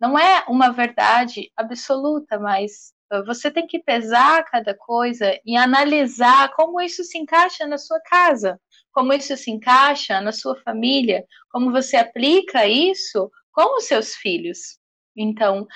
não 0.00 0.18
é 0.18 0.44
uma 0.48 0.70
verdade 0.70 1.50
absoluta, 1.56 2.38
mas 2.38 2.92
ah, 3.10 3.22
você 3.22 3.50
tem 3.50 3.66
que 3.66 3.78
pesar 3.78 4.44
cada 4.44 4.74
coisa 4.76 5.38
e 5.44 5.56
analisar 5.56 6.52
como 6.54 6.80
isso 6.80 7.04
se 7.04 7.18
encaixa 7.18 7.66
na 7.66 7.78
sua 7.78 8.00
casa, 8.00 8.60
como 8.94 9.12
isso 9.12 9.36
se 9.36 9.50
encaixa 9.50 10.20
na 10.20 10.32
sua 10.32 10.56
família, 10.62 11.24
como 11.50 11.72
você 11.72 11.96
aplica 11.96 12.66
isso 12.66 13.30
com 13.52 13.76
os 13.76 13.84
seus 13.84 14.14
filhos. 14.14 14.78
Então, 15.16 15.66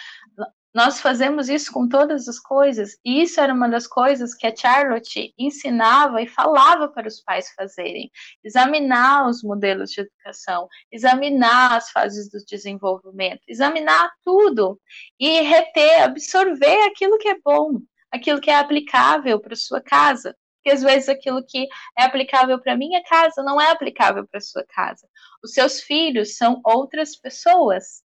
nós 0.74 1.00
fazemos 1.00 1.48
isso 1.48 1.72
com 1.72 1.88
todas 1.88 2.28
as 2.28 2.38
coisas, 2.38 2.96
e 3.04 3.22
isso 3.22 3.40
era 3.40 3.52
uma 3.52 3.68
das 3.68 3.86
coisas 3.86 4.34
que 4.34 4.46
a 4.46 4.54
Charlotte 4.54 5.34
ensinava 5.36 6.22
e 6.22 6.28
falava 6.28 6.88
para 6.88 7.08
os 7.08 7.20
pais 7.20 7.52
fazerem: 7.56 8.10
examinar 8.44 9.28
os 9.28 9.42
modelos 9.42 9.90
de 9.90 10.02
educação, 10.02 10.68
examinar 10.92 11.76
as 11.76 11.90
fases 11.90 12.30
do 12.30 12.38
desenvolvimento, 12.46 13.40
examinar 13.48 14.12
tudo 14.24 14.80
e 15.18 15.40
reter, 15.40 16.02
absorver 16.02 16.84
aquilo 16.86 17.18
que 17.18 17.28
é 17.28 17.38
bom, 17.44 17.80
aquilo 18.12 18.40
que 18.40 18.50
é 18.50 18.56
aplicável 18.56 19.40
para 19.40 19.56
sua 19.56 19.80
casa. 19.80 20.36
Porque 20.68 20.72
às 20.72 20.82
vezes 20.82 21.08
aquilo 21.08 21.42
que 21.42 21.66
é 21.96 22.04
aplicável 22.04 22.60
para 22.60 22.76
minha 22.76 23.02
casa 23.02 23.42
não 23.42 23.58
é 23.58 23.70
aplicável 23.70 24.26
para 24.28 24.38
sua 24.38 24.62
casa. 24.64 25.08
Os 25.42 25.54
seus 25.54 25.80
filhos 25.80 26.36
são 26.36 26.60
outras 26.62 27.16
pessoas 27.16 28.02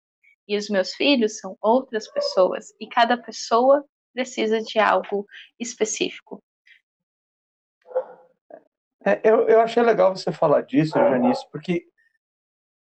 e 0.47 0.57
os 0.57 0.69
meus 0.69 0.95
filhos 0.95 1.41
são 1.41 1.57
outras 1.61 2.09
pessoas 2.09 2.73
e 2.79 2.87
cada 2.87 3.17
pessoa 3.17 3.85
precisa 4.15 4.61
de 4.61 4.79
algo 4.79 5.27
específico. 5.59 6.41
É, 9.05 9.21
eu, 9.25 9.49
eu 9.49 9.61
achei 9.61 9.83
legal 9.83 10.15
você 10.15 10.31
falar 10.31 10.61
disso, 10.61 10.93
Janice, 10.93 11.45
porque 11.51 11.85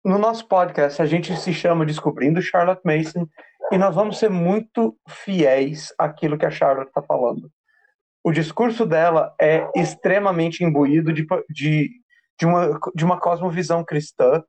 no 0.05 0.19
nosso 0.19 0.47
podcast 0.47 1.01
a 1.01 1.07
gente 1.07 1.35
se 1.39 1.55
chama 1.55 1.87
Descobrindo 1.87 2.43
Charlotte 2.43 2.83
Mason 2.85 3.27
e 3.73 3.79
nós 3.79 3.95
vamos 3.95 4.19
ser 4.19 4.29
muito 4.29 4.95
fiéis 5.09 5.95
àquilo 5.97 6.37
que 6.37 6.45
a 6.45 6.51
Charlotte 6.51 6.89
está 6.89 7.01
falando. 7.01 7.51
O 8.23 8.33
discurso 8.33 8.85
dela 8.85 9.35
é 9.41 9.67
extremamente 9.75 10.63
imbuído 10.63 11.13
de, 11.13 11.27
de, 11.49 11.91
de, 12.39 12.47
uma, 12.47 12.79
de 12.95 13.05
uma 13.05 13.19
cosmovisão 13.19 13.85
cristã 13.85 14.43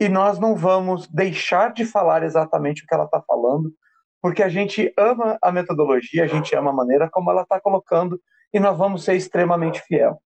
e 0.00 0.08
nós 0.08 0.38
não 0.38 0.56
vamos 0.56 1.06
deixar 1.08 1.72
de 1.72 1.84
falar 1.84 2.22
exatamente 2.24 2.82
o 2.82 2.86
que 2.86 2.94
ela 2.94 3.04
está 3.04 3.22
falando, 3.22 3.72
porque 4.20 4.42
a 4.42 4.48
gente 4.48 4.92
ama 4.98 5.38
a 5.40 5.52
metodologia, 5.52 6.24
a 6.24 6.26
gente 6.26 6.54
ama 6.56 6.70
a 6.70 6.74
maneira 6.74 7.08
como 7.08 7.30
ela 7.30 7.42
está 7.42 7.60
colocando 7.60 8.20
e 8.52 8.58
nós 8.58 8.76
vamos 8.76 9.04
ser 9.04 9.14
extremamente 9.14 9.80
fiel. 9.82 10.20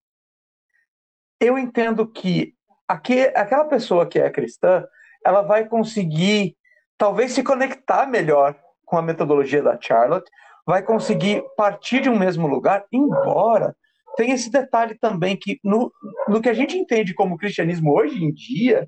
Eu 1.41 1.59
entendo 1.59 2.07
que 2.07 2.55
aqui, 2.87 3.21
aquela 3.35 3.67
pessoa 3.67 4.07
que 4.07 4.19
é 4.19 4.31
cristã, 4.31 4.85
ela 5.25 5.43
vai 5.43 5.69
conseguir 5.69 6.57
talvez 6.97 7.33
se 7.33 7.43
conectar 7.43 8.07
melhor 8.07 8.59
com 8.85 8.97
a 8.97 9.03
metodologia 9.03 9.63
da 9.63 9.79
Charlotte, 9.81 10.31
vai 10.69 10.83
conseguir 10.83 11.43
partir 11.57 12.03
de 12.03 12.11
um 12.11 12.19
mesmo 12.19 12.47
lugar, 12.47 12.85
embora 12.93 13.75
tem 14.19 14.33
esse 14.33 14.51
detalhe 14.51 14.99
também 14.99 15.35
que 15.35 15.59
no, 15.65 15.91
no 16.29 16.43
que 16.43 16.49
a 16.51 16.53
gente 16.53 16.77
entende 16.77 17.15
como 17.15 17.39
cristianismo 17.39 17.91
hoje 17.91 18.23
em 18.23 18.31
dia, 18.31 18.87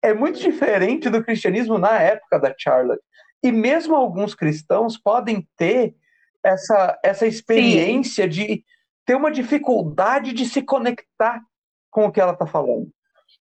é 0.00 0.14
muito 0.14 0.38
diferente 0.38 1.10
do 1.10 1.24
cristianismo 1.24 1.78
na 1.78 2.00
época 2.00 2.38
da 2.38 2.54
Charlotte. 2.56 3.02
E 3.42 3.50
mesmo 3.50 3.96
alguns 3.96 4.36
cristãos 4.36 4.96
podem 4.96 5.44
ter 5.56 5.96
essa, 6.44 6.96
essa 7.02 7.26
experiência 7.26 8.24
Sim. 8.24 8.30
de 8.30 8.64
ter 9.04 9.16
uma 9.16 9.32
dificuldade 9.32 10.32
de 10.32 10.46
se 10.46 10.62
conectar 10.62 11.42
com 11.90 12.06
o 12.06 12.12
que 12.12 12.20
ela 12.20 12.34
está 12.34 12.46
falando. 12.46 12.88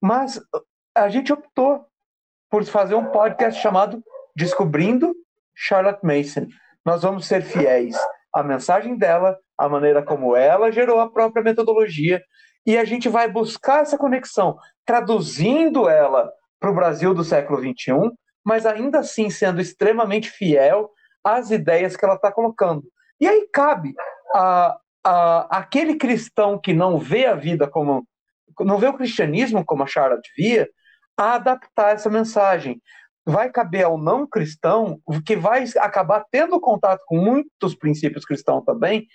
Mas 0.01 0.41
a 0.95 1.09
gente 1.09 1.33
optou 1.33 1.87
por 2.49 2.65
fazer 2.67 2.95
um 2.95 3.07
podcast 3.07 3.61
chamado 3.61 4.01
Descobrindo 4.37 5.13
Charlotte 5.57 6.05
Mason. 6.05 6.47
Nós 6.85 7.03
vamos 7.03 7.27
ser 7.27 7.43
fiéis 7.43 7.97
à 8.35 8.43
mensagem 8.43 8.97
dela, 8.97 9.39
à 9.57 9.69
maneira 9.69 10.03
como 10.03 10.35
ela 10.35 10.73
gerou 10.73 11.01
a 11.01 11.11
própria 11.11 11.43
metodologia, 11.43 12.23
e 12.67 12.79
a 12.79 12.85
gente 12.85 13.09
vai 13.09 13.29
buscar 13.29 13.83
essa 13.83 13.99
conexão, 13.99 14.57
traduzindo 14.85 15.89
ela 15.89 16.31
para 16.61 16.71
o 16.71 16.75
Brasil 16.75 17.13
do 17.13 17.25
século 17.25 17.59
XXI, 17.59 18.11
mas 18.45 18.67
ainda 18.67 19.01
assim 19.01 19.31
sendo 19.31 19.61
extremamente 19.61 20.31
fiel 20.31 20.91
às 21.25 21.51
ideias 21.51 21.97
que 21.97 22.05
ela 22.05 22.15
está 22.15 22.33
colocando. 22.33 22.85
E 23.21 23.27
aí 23.27 23.49
cabe 23.53 23.95
a, 24.35 24.77
a, 25.05 25.59
aquele 25.59 25.97
cristão 25.97 26.59
que 26.59 26.73
não 26.73 26.99
vê 26.99 27.27
a 27.27 27.35
vida 27.35 27.69
como. 27.69 28.07
não 28.61 28.79
vê 28.79 28.89
o 28.89 28.97
cristianismo 28.97 29.65
como 29.65 29.83
a 29.83 29.87
Charlotte 29.87 30.31
via, 30.37 30.69
a 31.17 31.35
adaptar 31.35 31.95
essa 31.95 32.11
mensagem. 32.11 32.81
Vai 33.25 33.51
caber 33.51 33.85
ao 33.85 33.97
não 33.97 34.27
cristão, 34.27 35.01
que 35.25 35.37
vai 35.37 35.65
acabar 35.79 36.25
tendo 36.31 36.61
contato 36.61 37.03
com 37.07 37.17
muitos 37.17 37.75
princípios 37.75 38.25
cristãos 38.25 38.65
também, 38.65 39.07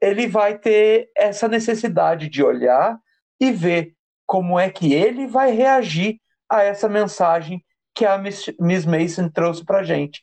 ele 0.00 0.28
vai 0.28 0.56
ter 0.56 1.10
essa 1.16 1.48
necessidade 1.48 2.28
de 2.28 2.42
olhar 2.42 2.96
e 3.40 3.50
ver 3.50 3.94
como 4.26 4.58
é 4.58 4.70
que 4.70 4.92
ele 4.92 5.26
vai 5.26 5.50
reagir 5.50 6.20
a 6.48 6.62
essa 6.62 6.88
mensagem 6.88 7.64
que 7.94 8.06
a 8.06 8.16
Miss 8.16 8.86
Mason 8.86 9.28
trouxe 9.28 9.64
para 9.64 9.82
gente. 9.82 10.22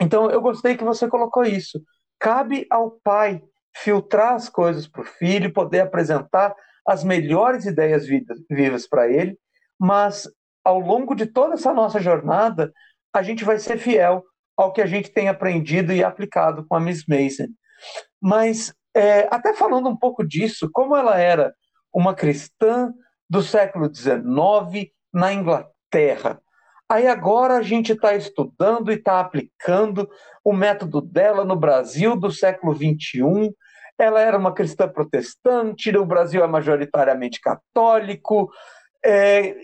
Então, 0.00 0.28
eu 0.28 0.40
gostei 0.40 0.76
que 0.76 0.82
você 0.82 1.06
colocou 1.06 1.44
isso. 1.44 1.80
Cabe 2.18 2.66
ao 2.68 2.98
pai 3.04 3.40
filtrar 3.76 4.34
as 4.34 4.48
coisas 4.48 4.88
para 4.88 5.02
o 5.02 5.04
filho, 5.04 5.52
poder 5.52 5.80
apresentar 5.80 6.54
as 6.86 7.04
melhores 7.04 7.64
ideias 7.64 8.06
vivas 8.50 8.88
para 8.88 9.08
ele, 9.08 9.38
mas 9.78 10.28
ao 10.64 10.80
longo 10.80 11.14
de 11.14 11.26
toda 11.26 11.54
essa 11.54 11.72
nossa 11.72 12.00
jornada, 12.00 12.72
a 13.12 13.22
gente 13.22 13.44
vai 13.44 13.58
ser 13.58 13.78
fiel 13.78 14.24
ao 14.56 14.72
que 14.72 14.80
a 14.80 14.86
gente 14.86 15.10
tem 15.10 15.28
aprendido 15.28 15.92
e 15.92 16.02
aplicado 16.02 16.64
com 16.66 16.74
a 16.74 16.80
Miss 16.80 17.04
Mason. 17.06 17.48
Mas, 18.20 18.72
é, 18.94 19.28
até 19.30 19.52
falando 19.52 19.88
um 19.88 19.96
pouco 19.96 20.26
disso, 20.26 20.68
como 20.72 20.96
ela 20.96 21.18
era 21.18 21.52
uma 21.92 22.14
cristã 22.14 22.92
do 23.28 23.42
século 23.42 23.92
XIX, 23.94 24.90
na 25.12 25.32
Inglaterra. 25.32 26.40
Aí 26.88 27.06
agora 27.06 27.56
a 27.56 27.62
gente 27.62 27.92
está 27.92 28.14
estudando 28.14 28.90
e 28.92 28.96
está 28.96 29.20
aplicando 29.20 30.08
o 30.44 30.52
método 30.52 31.00
dela 31.00 31.44
no 31.44 31.56
Brasil 31.56 32.16
do 32.16 32.30
século 32.30 32.74
XXI. 32.74 33.54
Ela 33.98 34.20
era 34.20 34.36
uma 34.36 34.52
cristã 34.52 34.88
protestante, 34.88 35.96
o 35.96 36.04
Brasil 36.04 36.44
é 36.44 36.46
majoritariamente 36.46 37.40
católico. 37.40 38.50
É, 39.04 39.56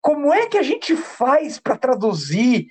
como 0.00 0.32
é 0.32 0.46
que 0.46 0.58
a 0.58 0.62
gente 0.62 0.96
faz 0.96 1.58
para 1.58 1.76
traduzir 1.76 2.66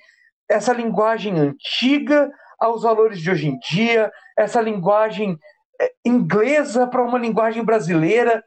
essa 0.48 0.72
linguagem 0.72 1.38
antiga 1.38 2.30
aos 2.58 2.82
valores 2.82 3.20
de 3.20 3.30
hoje 3.30 3.48
em 3.48 3.58
dia, 3.58 4.10
essa 4.36 4.60
linguagem 4.60 5.38
é, 5.80 5.92
inglesa 6.04 6.86
para 6.86 7.02
uma 7.02 7.18
linguagem 7.18 7.64
brasileira? 7.64 8.44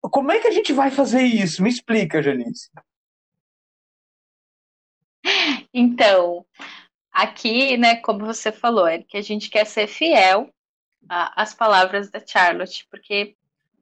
Como 0.00 0.32
é 0.32 0.40
que 0.40 0.48
a 0.48 0.50
gente 0.50 0.72
vai 0.72 0.90
fazer 0.90 1.22
isso? 1.22 1.62
Me 1.62 1.70
explica, 1.70 2.22
Janice. 2.22 2.70
Então, 5.72 6.44
aqui, 7.12 7.76
né, 7.76 7.96
como 7.96 8.26
você 8.26 8.50
falou, 8.50 8.86
é 8.86 9.02
que 9.02 9.16
a 9.16 9.22
gente 9.22 9.48
quer 9.48 9.66
ser 9.66 9.86
fiel 9.86 10.52
às 11.08 11.54
palavras 11.54 12.10
da 12.10 12.24
Charlotte, 12.24 12.86
porque 12.90 13.36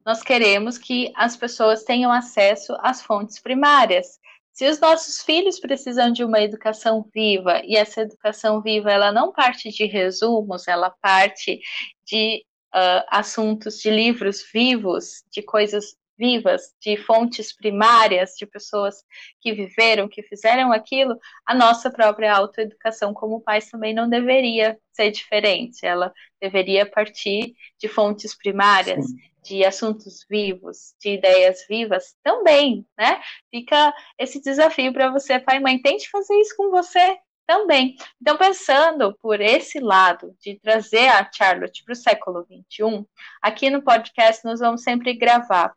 nós 0.05 0.21
queremos 0.21 0.77
que 0.77 1.11
as 1.15 1.35
pessoas 1.35 1.83
tenham 1.83 2.11
acesso 2.11 2.75
às 2.79 3.01
fontes 3.01 3.39
primárias. 3.39 4.19
Se 4.51 4.67
os 4.67 4.79
nossos 4.79 5.21
filhos 5.21 5.59
precisam 5.59 6.11
de 6.11 6.23
uma 6.23 6.41
educação 6.41 7.05
viva 7.13 7.61
e 7.63 7.75
essa 7.77 8.01
educação 8.01 8.61
viva 8.61 8.91
ela 8.91 9.11
não 9.11 9.31
parte 9.31 9.69
de 9.69 9.85
resumos, 9.85 10.67
ela 10.67 10.89
parte 11.01 11.61
de 12.05 12.43
uh, 12.75 13.05
assuntos 13.09 13.79
de 13.79 13.89
livros 13.89 14.43
vivos, 14.51 15.23
de 15.31 15.41
coisas 15.41 15.95
vivas, 16.19 16.73
de 16.81 16.97
fontes 16.97 17.55
primárias, 17.55 18.33
de 18.37 18.45
pessoas 18.45 18.95
que 19.39 19.53
viveram, 19.53 20.09
que 20.09 20.21
fizeram 20.21 20.73
aquilo, 20.73 21.17
a 21.45 21.55
nossa 21.55 21.89
própria 21.89 22.35
autoeducação 22.35 23.13
como 23.13 23.39
pais 23.39 23.69
também 23.69 23.93
não 23.93 24.09
deveria 24.09 24.77
ser 24.91 25.11
diferente. 25.11 25.85
Ela 25.85 26.11
deveria 26.41 26.85
partir 26.85 27.53
de 27.79 27.87
fontes 27.87 28.35
primárias, 28.35 29.05
Sim. 29.05 29.15
De 29.43 29.63
assuntos 29.65 30.25
vivos, 30.29 30.95
de 30.99 31.11
ideias 31.11 31.65
vivas 31.67 32.15
também, 32.23 32.85
né? 32.97 33.21
Fica 33.49 33.93
esse 34.17 34.41
desafio 34.41 34.91
para 34.93 35.11
você, 35.11 35.39
pai 35.39 35.57
e 35.57 35.59
mãe, 35.59 35.81
tente 35.81 36.09
fazer 36.09 36.35
isso 36.35 36.55
com 36.55 36.69
você 36.69 37.17
também. 37.47 37.95
Então, 38.21 38.37
pensando 38.37 39.17
por 39.21 39.41
esse 39.41 39.79
lado 39.79 40.35
de 40.39 40.59
trazer 40.59 41.07
a 41.07 41.29
Charlotte 41.31 41.83
para 41.83 41.93
o 41.93 41.95
século 41.95 42.45
XXI, 42.45 43.05
aqui 43.41 43.69
no 43.69 43.81
podcast 43.81 44.45
nós 44.45 44.59
vamos 44.59 44.83
sempre 44.83 45.13
gravar 45.13 45.73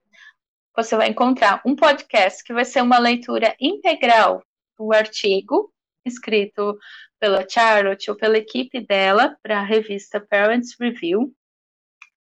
você 0.75 0.97
vai 0.97 1.09
encontrar 1.09 1.61
um 1.67 1.77
podcast 1.77 2.43
que 2.43 2.53
vai 2.53 2.65
ser 2.65 2.81
uma 2.81 2.99
leitura 2.99 3.55
integral 3.61 4.43
do 4.79 4.93
artigo 4.93 5.73
escrito 6.05 6.79
pela 7.21 7.47
Charlotte 7.49 8.11
ou 8.11 8.17
pela 8.17 8.39
equipe 8.39 8.81
dela 8.81 9.37
para 9.43 9.61
a 9.61 9.65
revista 9.65 10.19
Parents 10.19 10.75
Review. 10.81 11.33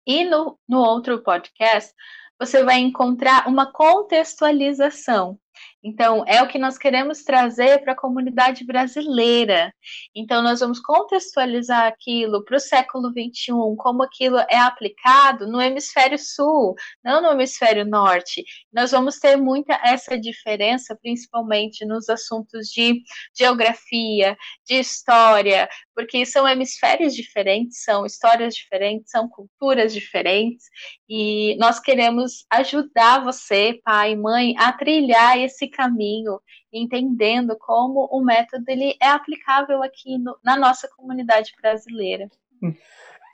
E 0.09 0.25
no, 0.25 0.57
no 0.67 0.79
outro 0.79 1.21
podcast, 1.21 1.93
você 2.39 2.63
vai 2.63 2.79
encontrar 2.79 3.47
uma 3.47 3.71
contextualização 3.71 5.39
então, 5.81 6.25
é 6.27 6.43
o 6.43 6.47
que 6.47 6.59
nós 6.59 6.77
queremos 6.77 7.23
trazer 7.23 7.81
para 7.81 7.93
a 7.93 7.95
comunidade 7.95 8.65
brasileira. 8.65 9.73
Então, 10.13 10.41
nós 10.41 10.59
vamos 10.59 10.79
contextualizar 10.81 11.85
aquilo 11.85 12.43
para 12.43 12.57
o 12.57 12.59
século 12.59 13.09
XXI, 13.09 13.53
como 13.77 14.03
aquilo 14.03 14.37
é 14.49 14.57
aplicado 14.57 15.47
no 15.47 15.61
hemisfério 15.61 16.19
sul, 16.19 16.75
não 17.03 17.21
no 17.21 17.31
hemisfério 17.31 17.85
norte. 17.85 18.43
Nós 18.73 18.91
vamos 18.91 19.19
ter 19.19 19.37
muita 19.37 19.73
essa 19.83 20.19
diferença, 20.19 20.97
principalmente 21.01 21.85
nos 21.85 22.09
assuntos 22.09 22.67
de 22.67 23.01
geografia, 23.37 24.37
de 24.67 24.75
história, 24.75 25.69
porque 26.00 26.25
são 26.25 26.48
hemisférios 26.48 27.14
diferentes, 27.14 27.83
são 27.83 28.05
histórias 28.05 28.55
diferentes, 28.55 29.12
são 29.12 29.27
culturas 29.27 29.94
diferentes, 29.94 30.68
e 31.09 31.57
nós 31.59 31.77
queremos 31.77 32.46
ajudar 32.50 33.22
você, 33.22 33.81
pai 33.83 34.14
e 34.14 34.16
mãe, 34.16 34.55
a 34.57 34.72
trilhar 34.72 35.38
esse 35.38 35.68
caminho, 35.68 36.40
entendendo 36.72 37.53
como 37.59 38.07
o 38.14 38.24
método 38.24 38.64
ele 38.70 38.96
é 39.01 39.09
aplicável 39.09 39.83
aqui 39.83 40.18
no, 40.18 40.38
na 40.42 40.55
nossa 40.55 40.88
comunidade 40.96 41.51
brasileira. 41.62 42.29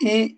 E 0.04 0.36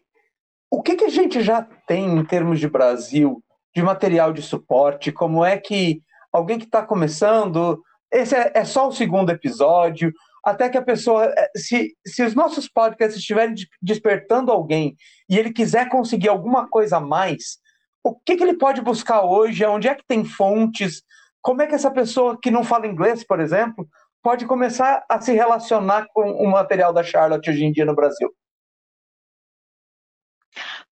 o 0.69 0.83
que, 0.83 0.97
que 0.97 1.05
a 1.05 1.09
gente 1.09 1.41
já 1.41 1.61
tem 1.87 2.09
em 2.09 2.25
termos 2.25 2.59
de 2.59 2.67
Brasil, 2.67 3.41
de 3.73 3.81
material 3.81 4.33
de 4.33 4.41
suporte? 4.41 5.13
Como 5.13 5.45
é 5.45 5.57
que 5.57 6.01
alguém 6.29 6.59
que 6.59 6.65
está 6.65 6.85
começando, 6.85 7.81
esse 8.11 8.35
é, 8.35 8.51
é 8.53 8.65
só 8.65 8.89
o 8.89 8.91
segundo 8.91 9.29
episódio, 9.29 10.11
até 10.47 10.69
que 10.69 10.77
a 10.77 10.81
pessoa, 10.81 11.25
é, 11.25 11.51
se, 11.57 11.93
se 12.05 12.23
os 12.23 12.33
nossos 12.33 12.69
podcasts 12.69 13.19
estiverem 13.19 13.53
despertando 13.81 14.49
alguém 14.49 14.95
e 15.29 15.37
ele 15.37 15.51
quiser 15.51 15.89
conseguir 15.89 16.29
alguma 16.29 16.69
coisa 16.69 16.97
a 16.97 17.01
mais, 17.01 17.57
o 18.01 18.15
que, 18.15 18.37
que 18.37 18.43
ele 18.43 18.57
pode 18.57 18.79
buscar 18.79 19.23
hoje? 19.23 19.65
Onde 19.65 19.89
é 19.89 19.95
que 19.95 20.07
tem 20.07 20.23
fontes? 20.23 21.03
Como 21.41 21.61
é 21.61 21.67
que 21.67 21.75
essa 21.75 21.91
pessoa 21.91 22.39
que 22.41 22.49
não 22.49 22.63
fala 22.63 22.87
inglês, 22.87 23.25
por 23.25 23.41
exemplo, 23.41 23.85
pode 24.23 24.45
começar 24.45 25.03
a 25.09 25.19
se 25.19 25.33
relacionar 25.33 26.07
com 26.13 26.31
o 26.31 26.49
material 26.49 26.93
da 26.93 27.03
Charlotte 27.03 27.49
hoje 27.49 27.65
em 27.65 27.71
dia 27.73 27.83
no 27.83 27.93
Brasil? 27.93 28.33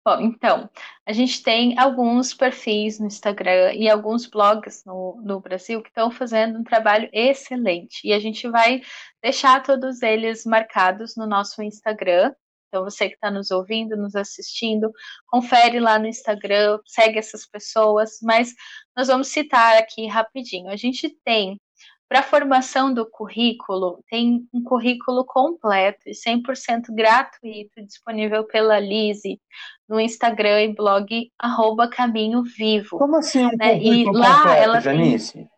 Bom, 0.05 0.21
então, 0.21 0.69
a 1.03 1.11
gente 1.11 1.41
tem 1.41 1.79
alguns 1.79 2.31
perfis 2.31 2.99
no 2.99 3.07
Instagram 3.07 3.73
e 3.73 3.89
alguns 3.89 4.27
blogs 4.27 4.83
no, 4.85 5.19
no 5.23 5.39
Brasil 5.39 5.81
que 5.81 5.89
estão 5.89 6.11
fazendo 6.11 6.59
um 6.59 6.63
trabalho 6.63 7.09
excelente. 7.11 8.07
E 8.07 8.13
a 8.13 8.19
gente 8.19 8.47
vai 8.47 8.81
deixar 9.19 9.63
todos 9.63 10.03
eles 10.03 10.45
marcados 10.45 11.15
no 11.17 11.25
nosso 11.25 11.63
Instagram. 11.63 12.31
Então, 12.67 12.83
você 12.83 13.09
que 13.09 13.15
está 13.15 13.31
nos 13.31 13.49
ouvindo, 13.49 13.97
nos 13.97 14.15
assistindo, 14.15 14.91
confere 15.25 15.79
lá 15.79 15.97
no 15.97 16.05
Instagram, 16.05 16.77
segue 16.85 17.17
essas 17.17 17.43
pessoas, 17.47 18.19
mas 18.21 18.53
nós 18.95 19.07
vamos 19.07 19.29
citar 19.29 19.77
aqui 19.77 20.05
rapidinho. 20.05 20.69
A 20.69 20.75
gente 20.75 21.09
tem 21.25 21.59
para 22.07 22.19
a 22.19 22.23
formação 22.23 22.93
do 22.93 23.09
currículo, 23.09 24.03
tem 24.07 24.47
um 24.53 24.63
currículo 24.63 25.25
completo 25.25 26.07
e 26.07 26.11
100% 26.11 26.93
gratuito 26.93 27.83
disponível 27.83 28.43
pela 28.43 28.79
Lise 28.79 29.41
no 29.89 29.99
Instagram 29.99 30.61
e 30.63 30.73
blog 30.73 31.31
arroba 31.39 31.89
Caminho 31.89 32.43
Vivo. 32.43 32.97
Como 32.97 33.17
assim 33.17 33.45
um 33.45 33.57
né? 33.57 33.73
currículo 33.73 34.17
e 34.17 34.19
lá 34.19 34.35
completo, 34.35 34.63
ela 34.63 34.79
Janice? 34.79 35.33
Tem, 35.33 35.49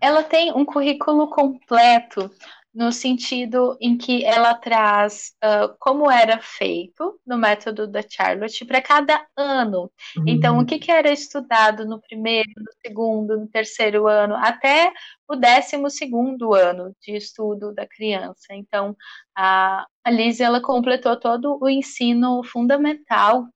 ela 0.00 0.22
tem 0.24 0.52
um 0.52 0.64
currículo 0.64 1.28
completo 1.28 2.30
no 2.72 2.92
sentido 2.92 3.76
em 3.80 3.98
que 3.98 4.24
ela 4.24 4.54
traz 4.54 5.32
uh, 5.44 5.74
como 5.78 6.10
era 6.10 6.40
feito 6.40 7.18
no 7.26 7.36
método 7.36 7.86
da 7.86 8.00
Charlotte 8.08 8.64
para 8.64 8.80
cada 8.80 9.26
ano. 9.36 9.90
Uhum. 10.16 10.24
Então, 10.26 10.58
o 10.58 10.64
que, 10.64 10.78
que 10.78 10.90
era 10.90 11.10
estudado 11.10 11.84
no 11.84 12.00
primeiro, 12.00 12.48
no 12.56 12.72
segundo, 12.80 13.36
no 13.36 13.48
terceiro 13.48 14.06
ano, 14.06 14.36
até 14.36 14.92
o 15.28 15.34
décimo 15.34 15.90
segundo 15.90 16.54
ano 16.54 16.94
de 17.00 17.16
estudo 17.16 17.74
da 17.74 17.86
criança. 17.86 18.46
Então, 18.52 18.96
a, 19.36 19.84
a 20.04 20.10
Liz, 20.10 20.38
ela 20.38 20.60
completou 20.60 21.18
todo 21.18 21.58
o 21.60 21.68
ensino 21.68 22.42
fundamental 22.44 23.46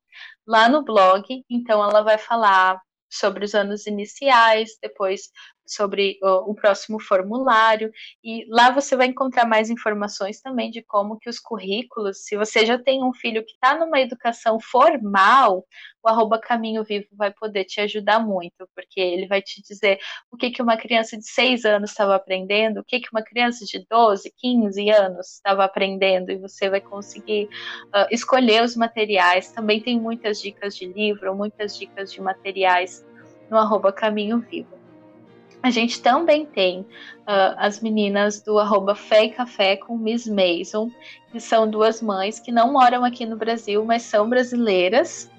lá 0.46 0.68
no 0.68 0.82
blog, 0.82 1.24
então 1.48 1.82
ela 1.82 2.02
vai 2.02 2.18
falar 2.18 2.80
sobre 3.10 3.44
os 3.44 3.54
anos 3.54 3.86
iniciais, 3.86 4.76
depois 4.82 5.30
sobre 5.66 6.18
o, 6.22 6.50
o, 6.50 6.54
próximo 6.54 7.00
formulário 7.00 7.90
e 8.22 8.46
lá 8.48 8.70
você 8.70 8.96
vai 8.96 9.06
encontrar 9.06 9.46
mais 9.46 9.70
informações 9.70 10.40
também 10.40 10.70
de 10.70 10.82
como 10.82 11.18
que 11.18 11.28
os 11.28 11.38
currículos, 11.38 12.24
se 12.24 12.36
você 12.36 12.66
já 12.66 12.78
tem 12.78 13.02
um 13.02 13.12
filho 13.12 13.44
que 13.44 13.52
está 13.52 13.78
numa 13.78 14.00
educação 14.00 14.58
formal, 14.60 15.64
o 16.04 16.08
arroba 16.08 16.38
Caminho 16.38 16.84
Vivo 16.84 17.06
vai 17.12 17.32
poder 17.32 17.64
te 17.64 17.80
ajudar 17.80 18.20
muito, 18.20 18.68
porque 18.74 19.00
ele 19.00 19.26
vai 19.26 19.40
te 19.40 19.62
dizer 19.62 19.98
o 20.30 20.36
que, 20.36 20.50
que 20.50 20.60
uma 20.60 20.76
criança 20.76 21.16
de 21.16 21.26
6 21.26 21.64
anos 21.64 21.90
estava 21.90 22.14
aprendendo, 22.14 22.80
o 22.80 22.84
que, 22.84 23.00
que 23.00 23.08
uma 23.10 23.22
criança 23.22 23.64
de 23.64 23.84
12, 23.88 24.30
15 24.36 24.90
anos 24.90 25.34
estava 25.34 25.64
aprendendo, 25.64 26.30
e 26.30 26.36
você 26.36 26.68
vai 26.68 26.80
conseguir 26.80 27.48
uh, 27.86 28.06
escolher 28.10 28.62
os 28.62 28.76
materiais. 28.76 29.50
Também 29.52 29.80
tem 29.80 29.98
muitas 29.98 30.40
dicas 30.40 30.76
de 30.76 30.86
livro, 30.86 31.34
muitas 31.34 31.78
dicas 31.78 32.12
de 32.12 32.20
materiais 32.20 33.04
no 33.50 33.56
arroba 33.56 33.90
Caminho 33.92 34.40
Vivo. 34.40 34.83
A 35.64 35.70
gente 35.70 36.02
também 36.02 36.44
tem 36.44 36.80
uh, 36.80 37.56
as 37.56 37.80
meninas 37.80 38.42
do 38.42 38.58
arroba 38.58 38.94
Fé 38.94 39.24
e 39.24 39.30
Café 39.30 39.78
com 39.78 39.96
Miss 39.96 40.26
Mason, 40.26 40.90
que 41.32 41.40
são 41.40 41.66
duas 41.66 42.02
mães 42.02 42.38
que 42.38 42.52
não 42.52 42.70
moram 42.70 43.02
aqui 43.02 43.24
no 43.24 43.34
Brasil, 43.34 43.82
mas 43.82 44.02
são 44.02 44.28
brasileiras. 44.28 45.30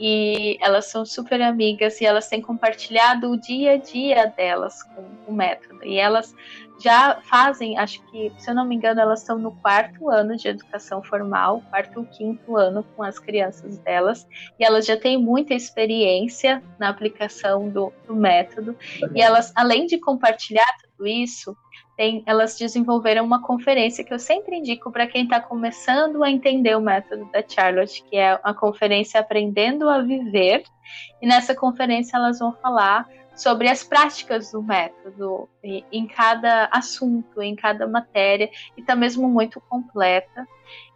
e 0.00 0.56
elas 0.62 0.86
são 0.86 1.04
super 1.04 1.42
amigas 1.42 2.00
e 2.00 2.06
elas 2.06 2.26
têm 2.26 2.40
compartilhado 2.40 3.30
o 3.30 3.36
dia 3.36 3.72
a 3.72 3.76
dia 3.76 4.32
delas 4.34 4.82
com 4.82 5.04
o 5.26 5.32
método. 5.34 5.84
E 5.84 5.98
elas 5.98 6.34
já 6.78 7.18
fazem, 7.22 7.78
acho 7.78 8.02
que, 8.06 8.32
se 8.38 8.50
eu 8.50 8.54
não 8.54 8.64
me 8.64 8.74
engano, 8.74 9.00
elas 9.00 9.20
estão 9.20 9.38
no 9.38 9.52
quarto 9.52 10.10
ano 10.10 10.36
de 10.36 10.48
educação 10.48 11.02
formal, 11.02 11.62
quarto 11.70 12.00
ou 12.00 12.06
quinto 12.06 12.56
ano 12.56 12.84
com 12.94 13.02
as 13.02 13.18
crianças 13.18 13.78
delas, 13.78 14.26
e 14.58 14.64
elas 14.64 14.84
já 14.84 14.96
têm 14.96 15.16
muita 15.16 15.54
experiência 15.54 16.62
na 16.78 16.88
aplicação 16.88 17.68
do, 17.68 17.92
do 18.06 18.14
método. 18.14 18.76
E 19.14 19.20
elas, 19.20 19.52
além 19.56 19.86
de 19.86 19.98
compartilhar 19.98 20.66
tudo 20.82 21.06
isso, 21.06 21.56
tem, 21.96 22.22
elas 22.26 22.58
desenvolveram 22.58 23.24
uma 23.24 23.42
conferência 23.42 24.04
que 24.04 24.12
eu 24.12 24.18
sempre 24.18 24.56
indico 24.56 24.92
para 24.92 25.06
quem 25.06 25.24
está 25.24 25.40
começando 25.40 26.22
a 26.22 26.30
entender 26.30 26.76
o 26.76 26.80
método 26.80 27.24
da 27.32 27.42
Charlotte, 27.46 28.04
que 28.10 28.16
é 28.16 28.38
a 28.42 28.52
conferência 28.52 29.18
Aprendendo 29.18 29.88
a 29.88 30.02
Viver. 30.02 30.62
E 31.22 31.26
nessa 31.26 31.54
conferência 31.54 32.16
elas 32.16 32.38
vão 32.38 32.52
falar 32.52 33.08
sobre 33.36 33.68
as 33.68 33.84
práticas 33.84 34.50
do 34.50 34.62
método 34.62 35.48
em 35.62 36.06
cada 36.06 36.68
assunto, 36.72 37.42
em 37.42 37.54
cada 37.54 37.86
matéria, 37.86 38.50
e 38.76 38.80
está 38.80 38.96
mesmo 38.96 39.28
muito 39.28 39.60
completa. 39.68 40.46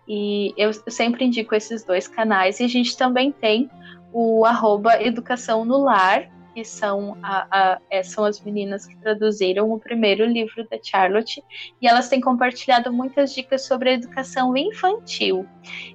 E 0.08 0.52
eu 0.56 0.72
sempre 0.88 1.24
indico 1.24 1.54
esses 1.54 1.84
dois 1.84 2.08
canais. 2.08 2.58
E 2.58 2.64
a 2.64 2.68
gente 2.68 2.96
também 2.96 3.30
tem 3.30 3.70
o 4.12 4.44
arroba 4.44 5.00
Educação 5.00 5.64
no 5.64 5.78
Lar, 5.78 6.28
que 6.54 6.64
são, 6.64 7.16
a, 7.22 7.46
a, 7.50 7.80
é, 7.90 8.02
são 8.02 8.24
as 8.24 8.40
meninas 8.40 8.86
que 8.86 8.96
traduziram 8.96 9.70
o 9.70 9.78
primeiro 9.78 10.24
livro 10.24 10.66
da 10.68 10.78
Charlotte, 10.82 11.42
e 11.80 11.86
elas 11.86 12.08
têm 12.08 12.20
compartilhado 12.20 12.92
muitas 12.92 13.34
dicas 13.34 13.64
sobre 13.64 13.90
a 13.90 13.92
educação 13.94 14.56
infantil. 14.56 15.46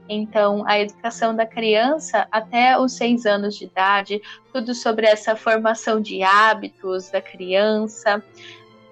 Então, 0.07 0.63
a 0.67 0.79
educação 0.79 1.35
da 1.35 1.45
criança 1.45 2.27
até 2.31 2.77
os 2.79 2.93
seis 2.93 3.25
anos 3.25 3.55
de 3.55 3.65
idade, 3.65 4.21
tudo 4.53 4.73
sobre 4.73 5.05
essa 5.05 5.35
formação 5.35 5.99
de 5.99 6.23
hábitos 6.23 7.09
da 7.09 7.21
criança. 7.21 8.23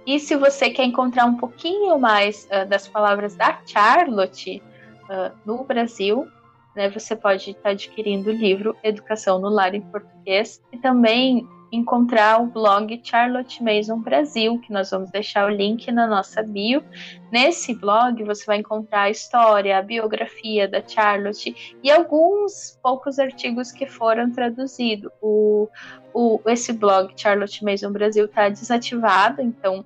E 0.06 0.20
se 0.20 0.36
você 0.36 0.70
quer 0.70 0.84
encontrar 0.84 1.26
um 1.26 1.38
pouquinho 1.38 1.98
mais 1.98 2.46
uh, 2.46 2.68
das 2.68 2.88
palavras 2.88 3.36
da 3.36 3.62
Charlotte 3.66 4.62
uh, 5.04 5.38
no 5.46 5.64
Brasil, 5.64 6.28
né, 6.76 6.90
você 6.90 7.16
pode 7.16 7.52
estar 7.52 7.70
adquirindo 7.70 8.30
o 8.30 8.34
livro 8.34 8.76
Educação 8.84 9.40
no 9.40 9.50
Lar 9.50 9.76
em 9.76 9.82
Português 9.82 10.62
e 10.72 10.78
também 10.78 11.48
encontrar 11.72 12.40
o 12.40 12.46
blog 12.46 13.02
Charlotte 13.04 13.64
Mason 13.64 14.00
Brasil, 14.00 14.60
que 14.60 14.72
nós 14.72 14.92
vamos 14.92 15.10
deixar 15.10 15.48
o 15.48 15.50
link 15.50 15.92
na 15.92 16.06
nossa 16.06 16.44
bio. 16.44 16.84
Nesse 17.32 17.74
blog 17.74 18.24
você 18.24 18.46
vai 18.46 18.58
encontrar 18.58 19.04
a 19.04 19.10
história, 19.10 19.78
a 19.78 19.82
biografia 19.82 20.68
da 20.68 20.88
Charlotte 20.88 21.76
e 21.82 21.90
alguns 21.90 22.78
poucos 22.82 23.18
artigos 23.18 23.72
que 23.72 23.88
foram 23.88 24.32
traduzidos. 24.32 25.12
O, 25.20 25.68
o, 26.14 26.40
esse 26.46 26.74
blog 26.74 27.12
Charlotte 27.18 27.66
Mason 27.66 27.92
Brasil 27.92 28.26
está 28.26 28.50
desativado, 28.50 29.42
então 29.42 29.84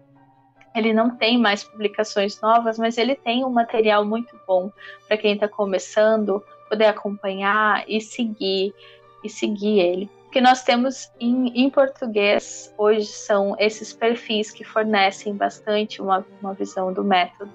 ele 0.76 0.94
não 0.94 1.16
tem 1.16 1.38
mais 1.38 1.64
publicações 1.64 2.40
novas, 2.42 2.78
mas 2.78 2.98
ele 2.98 3.16
tem 3.16 3.46
um 3.46 3.50
material 3.50 4.06
muito 4.06 4.38
bom 4.46 4.70
para 5.08 5.18
quem 5.18 5.34
está 5.34 5.48
começando 5.48 6.44
poder 6.70 6.86
acompanhar 6.86 7.84
e 7.88 8.00
seguir 8.02 8.74
e 9.24 9.30
seguir 9.30 9.80
ele. 9.80 10.10
O 10.28 10.30
que 10.30 10.42
nós 10.42 10.64
temos 10.64 11.12
em, 11.20 11.48
em 11.66 11.70
português 11.70 12.74
hoje 12.78 13.08
são 13.08 13.56
esses 13.58 13.94
perfis 13.94 14.52
que 14.52 14.64
fornecem 14.64 15.34
bastante 15.34 16.02
uma, 16.02 16.26
uma 16.42 16.54
visão 16.54 16.92
do 16.94 17.04
método. 17.04 17.52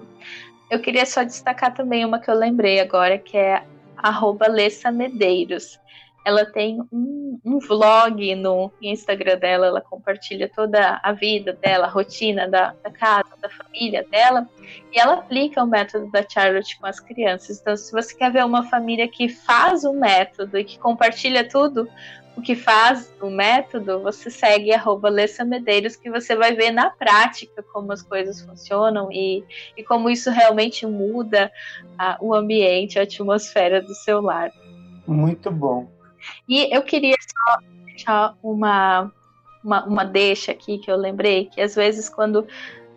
Eu 0.69 0.79
queria 0.79 1.05
só 1.05 1.23
destacar 1.23 1.73
também 1.73 2.03
uma 2.03 2.19
que 2.19 2.29
eu 2.29 2.35
lembrei 2.35 2.79
agora, 2.79 3.17
que 3.17 3.37
é 3.37 3.63
arroba 3.95 4.47
Lessa 4.47 4.91
Medeiros 4.91 5.79
ela 6.25 6.45
tem 6.45 6.81
um, 6.91 7.39
um, 7.43 7.59
vlog 7.59 8.35
no 8.35 8.71
Instagram 8.81 9.37
dela, 9.37 9.67
ela 9.67 9.81
compartilha 9.81 10.49
toda 10.53 10.99
a 11.03 11.11
vida 11.11 11.53
dela, 11.53 11.85
a 11.85 11.89
rotina 11.89 12.47
da, 12.47 12.73
da, 12.83 12.89
casa, 12.91 13.35
da 13.41 13.49
família 13.49 14.05
dela, 14.09 14.47
e 14.91 14.99
ela 14.99 15.15
aplica 15.15 15.63
o 15.63 15.67
método 15.67 16.09
da 16.11 16.25
Charlotte 16.27 16.79
com 16.79 16.85
as 16.85 16.99
crianças. 16.99 17.59
Então, 17.59 17.75
se 17.75 17.91
você 17.91 18.15
quer 18.15 18.31
ver 18.31 18.45
uma 18.45 18.63
família 18.69 19.07
que 19.07 19.27
faz 19.27 19.83
o 19.83 19.93
método 19.93 20.57
e 20.57 20.63
que 20.63 20.79
compartilha 20.79 21.47
tudo 21.47 21.89
o 22.35 22.41
que 22.41 22.55
faz 22.55 23.13
o 23.21 23.29
método, 23.29 24.01
você 24.01 24.31
segue 24.31 24.73
arroba 24.73 25.09
Lessa 25.09 25.45
Medeiros, 25.45 25.95
que 25.95 26.09
você 26.09 26.35
vai 26.35 26.53
ver 26.53 26.71
na 26.71 26.89
prática 26.89 27.63
como 27.71 27.91
as 27.91 28.01
coisas 28.01 28.41
funcionam 28.41 29.11
e, 29.11 29.43
e 29.77 29.83
como 29.83 30.09
isso 30.09 30.31
realmente 30.31 30.85
muda 30.85 31.51
a, 31.97 32.17
o 32.19 32.33
ambiente, 32.33 32.97
a 32.97 33.03
atmosfera 33.03 33.81
do 33.81 33.93
seu 33.93 34.19
lar. 34.19 34.51
Muito 35.05 35.51
bom. 35.51 35.91
E 36.47 36.75
eu 36.75 36.81
queria 36.83 37.15
só 37.19 37.57
deixar 37.85 38.35
uma, 38.43 39.11
uma, 39.63 39.85
uma 39.85 40.05
deixa 40.05 40.51
aqui 40.51 40.77
que 40.77 40.91
eu 40.91 40.97
lembrei, 40.97 41.45
que 41.45 41.61
às 41.61 41.75
vezes 41.75 42.09
quando 42.09 42.47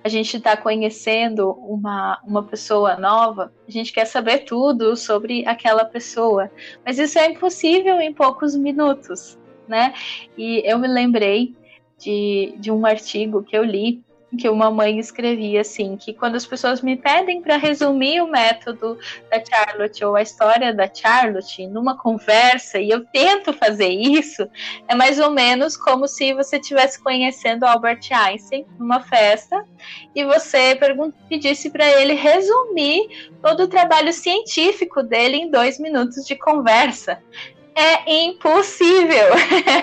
a 0.07 0.09
gente 0.09 0.37
está 0.37 0.57
conhecendo 0.57 1.51
uma, 1.51 2.21
uma 2.25 2.43
pessoa 2.43 2.97
nova, 2.97 3.53
a 3.67 3.71
gente 3.71 3.93
quer 3.93 4.05
saber 4.05 4.45
tudo 4.45 4.95
sobre 4.97 5.45
aquela 5.45 5.85
pessoa, 5.85 6.49
mas 6.85 6.99
isso 6.99 7.19
é 7.19 7.31
impossível 7.31 8.01
em 8.01 8.13
poucos 8.13 8.55
minutos, 8.55 9.37
né? 9.67 9.93
E 10.39 10.63
eu 10.65 10.79
me 10.79 10.87
lembrei 10.87 11.57
de, 11.99 12.55
de 12.59 12.71
um 12.71 12.87
artigo 12.87 13.43
que 13.43 13.57
eu 13.57 13.65
li 13.65 14.05
que 14.37 14.49
uma 14.49 14.71
mãe 14.71 14.99
escrevia 14.99 15.61
assim, 15.61 15.97
que 15.97 16.13
quando 16.13 16.35
as 16.35 16.45
pessoas 16.45 16.81
me 16.83 16.97
pedem 16.97 17.41
para 17.41 17.57
resumir 17.57 18.21
o 18.21 18.27
método 18.27 18.99
da 19.31 19.43
Charlotte 19.45 20.05
ou 20.05 20.17
a 20.17 20.23
história 20.23 20.75
da 20.75 20.93
Charlotte 20.93 21.67
numa 21.69 21.97
conversa 21.97 22.79
e 22.79 22.91
eu 22.91 23.05
tento 23.05 23.53
fazer 23.53 23.89
isso, 23.89 24.49
é 24.89 24.95
mais 24.95 25.19
ou 25.21 25.31
menos 25.31 25.77
como 25.77 26.09
se 26.09 26.35
você 26.35 26.57
estivesse 26.57 27.01
conhecendo 27.03 27.65
Albert 27.65 28.01
Einstein 28.11 28.67
numa 28.79 29.01
festa 29.01 29.65
e 30.15 30.25
você 30.25 30.79
pedisse 31.29 31.71
para 31.71 31.89
ele 32.01 32.15
resumir 32.15 33.31
todo 33.41 33.65
o 33.65 33.69
trabalho 33.69 34.13
científico 34.13 35.03
dele 35.03 35.37
em 35.37 35.51
dois 35.51 35.79
minutos 35.79 36.27
de 36.27 36.35
conversa 36.37 37.23
é 37.77 38.25
impossível. 38.25 39.29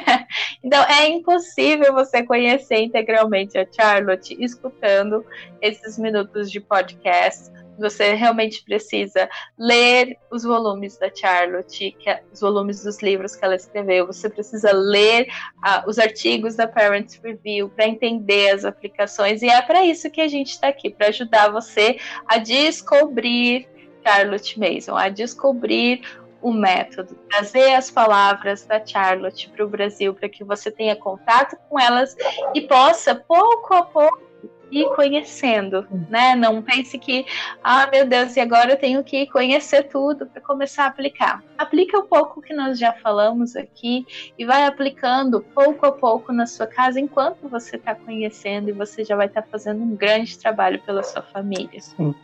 então, 0.63 0.83
é 0.85 1.07
impossível 1.09 1.93
você 1.93 2.23
conhecer 2.23 2.77
integralmente 2.77 3.55
a 3.57 3.67
Charlotte 3.71 4.35
escutando 4.39 5.23
esses 5.61 5.99
minutos 5.99 6.51
de 6.51 6.59
podcast. 6.59 7.51
Você 7.77 8.13
realmente 8.13 8.63
precisa 8.63 9.29
ler 9.57 10.17
os 10.31 10.43
volumes 10.43 10.97
da 10.97 11.13
Charlotte, 11.13 11.95
é, 12.05 12.21
os 12.31 12.39
volumes 12.39 12.83
dos 12.83 12.99
livros 13.01 13.35
que 13.35 13.45
ela 13.45 13.55
escreveu. 13.55 14.07
Você 14.07 14.29
precisa 14.29 14.71
ler 14.71 15.27
uh, 15.57 15.87
os 15.87 15.99
artigos 15.99 16.55
da 16.55 16.67
Parents 16.67 17.19
Review 17.23 17.69
para 17.69 17.87
entender 17.87 18.51
as 18.51 18.65
aplicações. 18.65 19.41
E 19.41 19.49
é 19.49 19.61
para 19.61 19.85
isso 19.85 20.09
que 20.09 20.21
a 20.21 20.27
gente 20.27 20.51
está 20.51 20.67
aqui 20.67 20.89
para 20.89 21.07
ajudar 21.07 21.51
você 21.51 21.97
a 22.27 22.37
descobrir 22.37 23.67
Charlotte 24.05 24.59
Mason, 24.59 24.95
a 24.95 25.09
descobrir 25.09 26.01
o 26.43 26.51
método, 26.51 27.15
trazer 27.29 27.73
as 27.73 27.89
palavras 27.89 28.65
da 28.65 28.85
Charlotte 28.85 29.49
para 29.49 29.65
o 29.65 29.69
Brasil 29.69 30.13
para 30.13 30.27
que 30.27 30.43
você 30.43 30.69
tenha 30.69 30.95
contato 30.95 31.57
com 31.69 31.79
elas 31.79 32.15
e 32.53 32.61
possa 32.61 33.15
pouco 33.15 33.73
a 33.73 33.83
pouco 33.83 34.21
ir 34.69 34.89
conhecendo, 34.95 35.85
né? 36.09 36.35
Não 36.35 36.61
pense 36.61 36.97
que, 36.97 37.25
ah, 37.63 37.87
meu 37.91 38.07
Deus, 38.07 38.35
e 38.35 38.39
agora 38.39 38.71
eu 38.71 38.77
tenho 38.77 39.03
que 39.03 39.27
conhecer 39.27 39.83
tudo 39.83 40.25
para 40.25 40.41
começar 40.41 40.85
a 40.85 40.87
aplicar. 40.87 41.43
Aplica 41.57 41.99
um 41.99 42.07
pouco 42.07 42.41
que 42.41 42.53
nós 42.53 42.79
já 42.79 42.91
falamos 42.93 43.55
aqui 43.55 44.05
e 44.37 44.45
vai 44.45 44.65
aplicando 44.65 45.41
pouco 45.53 45.85
a 45.85 45.91
pouco 45.91 46.33
na 46.33 46.45
sua 46.45 46.65
casa 46.65 46.99
enquanto 46.99 47.47
você 47.47 47.75
está 47.75 47.93
conhecendo 47.93 48.69
e 48.69 48.73
você 48.73 49.03
já 49.03 49.15
vai 49.15 49.27
estar 49.27 49.43
tá 49.43 49.47
fazendo 49.51 49.83
um 49.83 49.95
grande 49.95 50.37
trabalho 50.37 50.81
pela 50.81 51.03
sua 51.03 51.21
família. 51.21 51.79
Sim. 51.79 52.15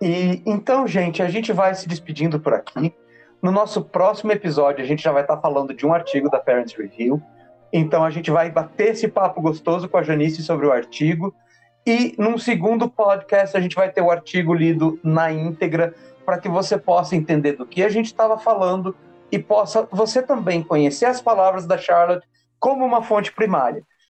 E 0.00 0.42
então, 0.46 0.86
gente, 0.86 1.22
a 1.22 1.28
gente 1.28 1.52
vai 1.52 1.74
se 1.74 1.86
despedindo 1.86 2.40
por 2.40 2.54
aqui. 2.54 2.92
No 3.42 3.50
nosso 3.50 3.82
próximo 3.82 4.30
episódio, 4.30 4.84
a 4.84 4.86
gente 4.86 5.02
já 5.02 5.10
vai 5.10 5.22
estar 5.22 5.36
falando 5.38 5.74
de 5.74 5.84
um 5.84 5.92
artigo 5.92 6.30
da 6.30 6.38
Parents 6.38 6.74
Review. 6.74 7.20
Então, 7.72 8.04
a 8.04 8.10
gente 8.10 8.30
vai 8.30 8.48
bater 8.48 8.92
esse 8.92 9.08
papo 9.08 9.40
gostoso 9.40 9.88
com 9.88 9.96
a 9.96 10.02
Janice 10.02 10.44
sobre 10.44 10.64
o 10.64 10.72
artigo. 10.72 11.34
E 11.84 12.14
num 12.16 12.38
segundo 12.38 12.88
podcast, 12.88 13.56
a 13.56 13.60
gente 13.60 13.74
vai 13.74 13.90
ter 13.90 14.00
o 14.00 14.12
artigo 14.12 14.54
lido 14.54 14.96
na 15.02 15.32
íntegra 15.32 15.92
para 16.24 16.38
que 16.38 16.48
você 16.48 16.78
possa 16.78 17.16
entender 17.16 17.54
do 17.54 17.66
que 17.66 17.82
a 17.82 17.88
gente 17.88 18.06
estava 18.06 18.38
falando 18.38 18.94
e 19.32 19.40
possa 19.40 19.88
você 19.90 20.22
também 20.22 20.62
conhecer 20.62 21.06
as 21.06 21.20
palavras 21.20 21.66
da 21.66 21.76
Charlotte 21.76 22.24
como 22.60 22.84
uma 22.84 23.02
fonte 23.02 23.32
primária. 23.32 23.82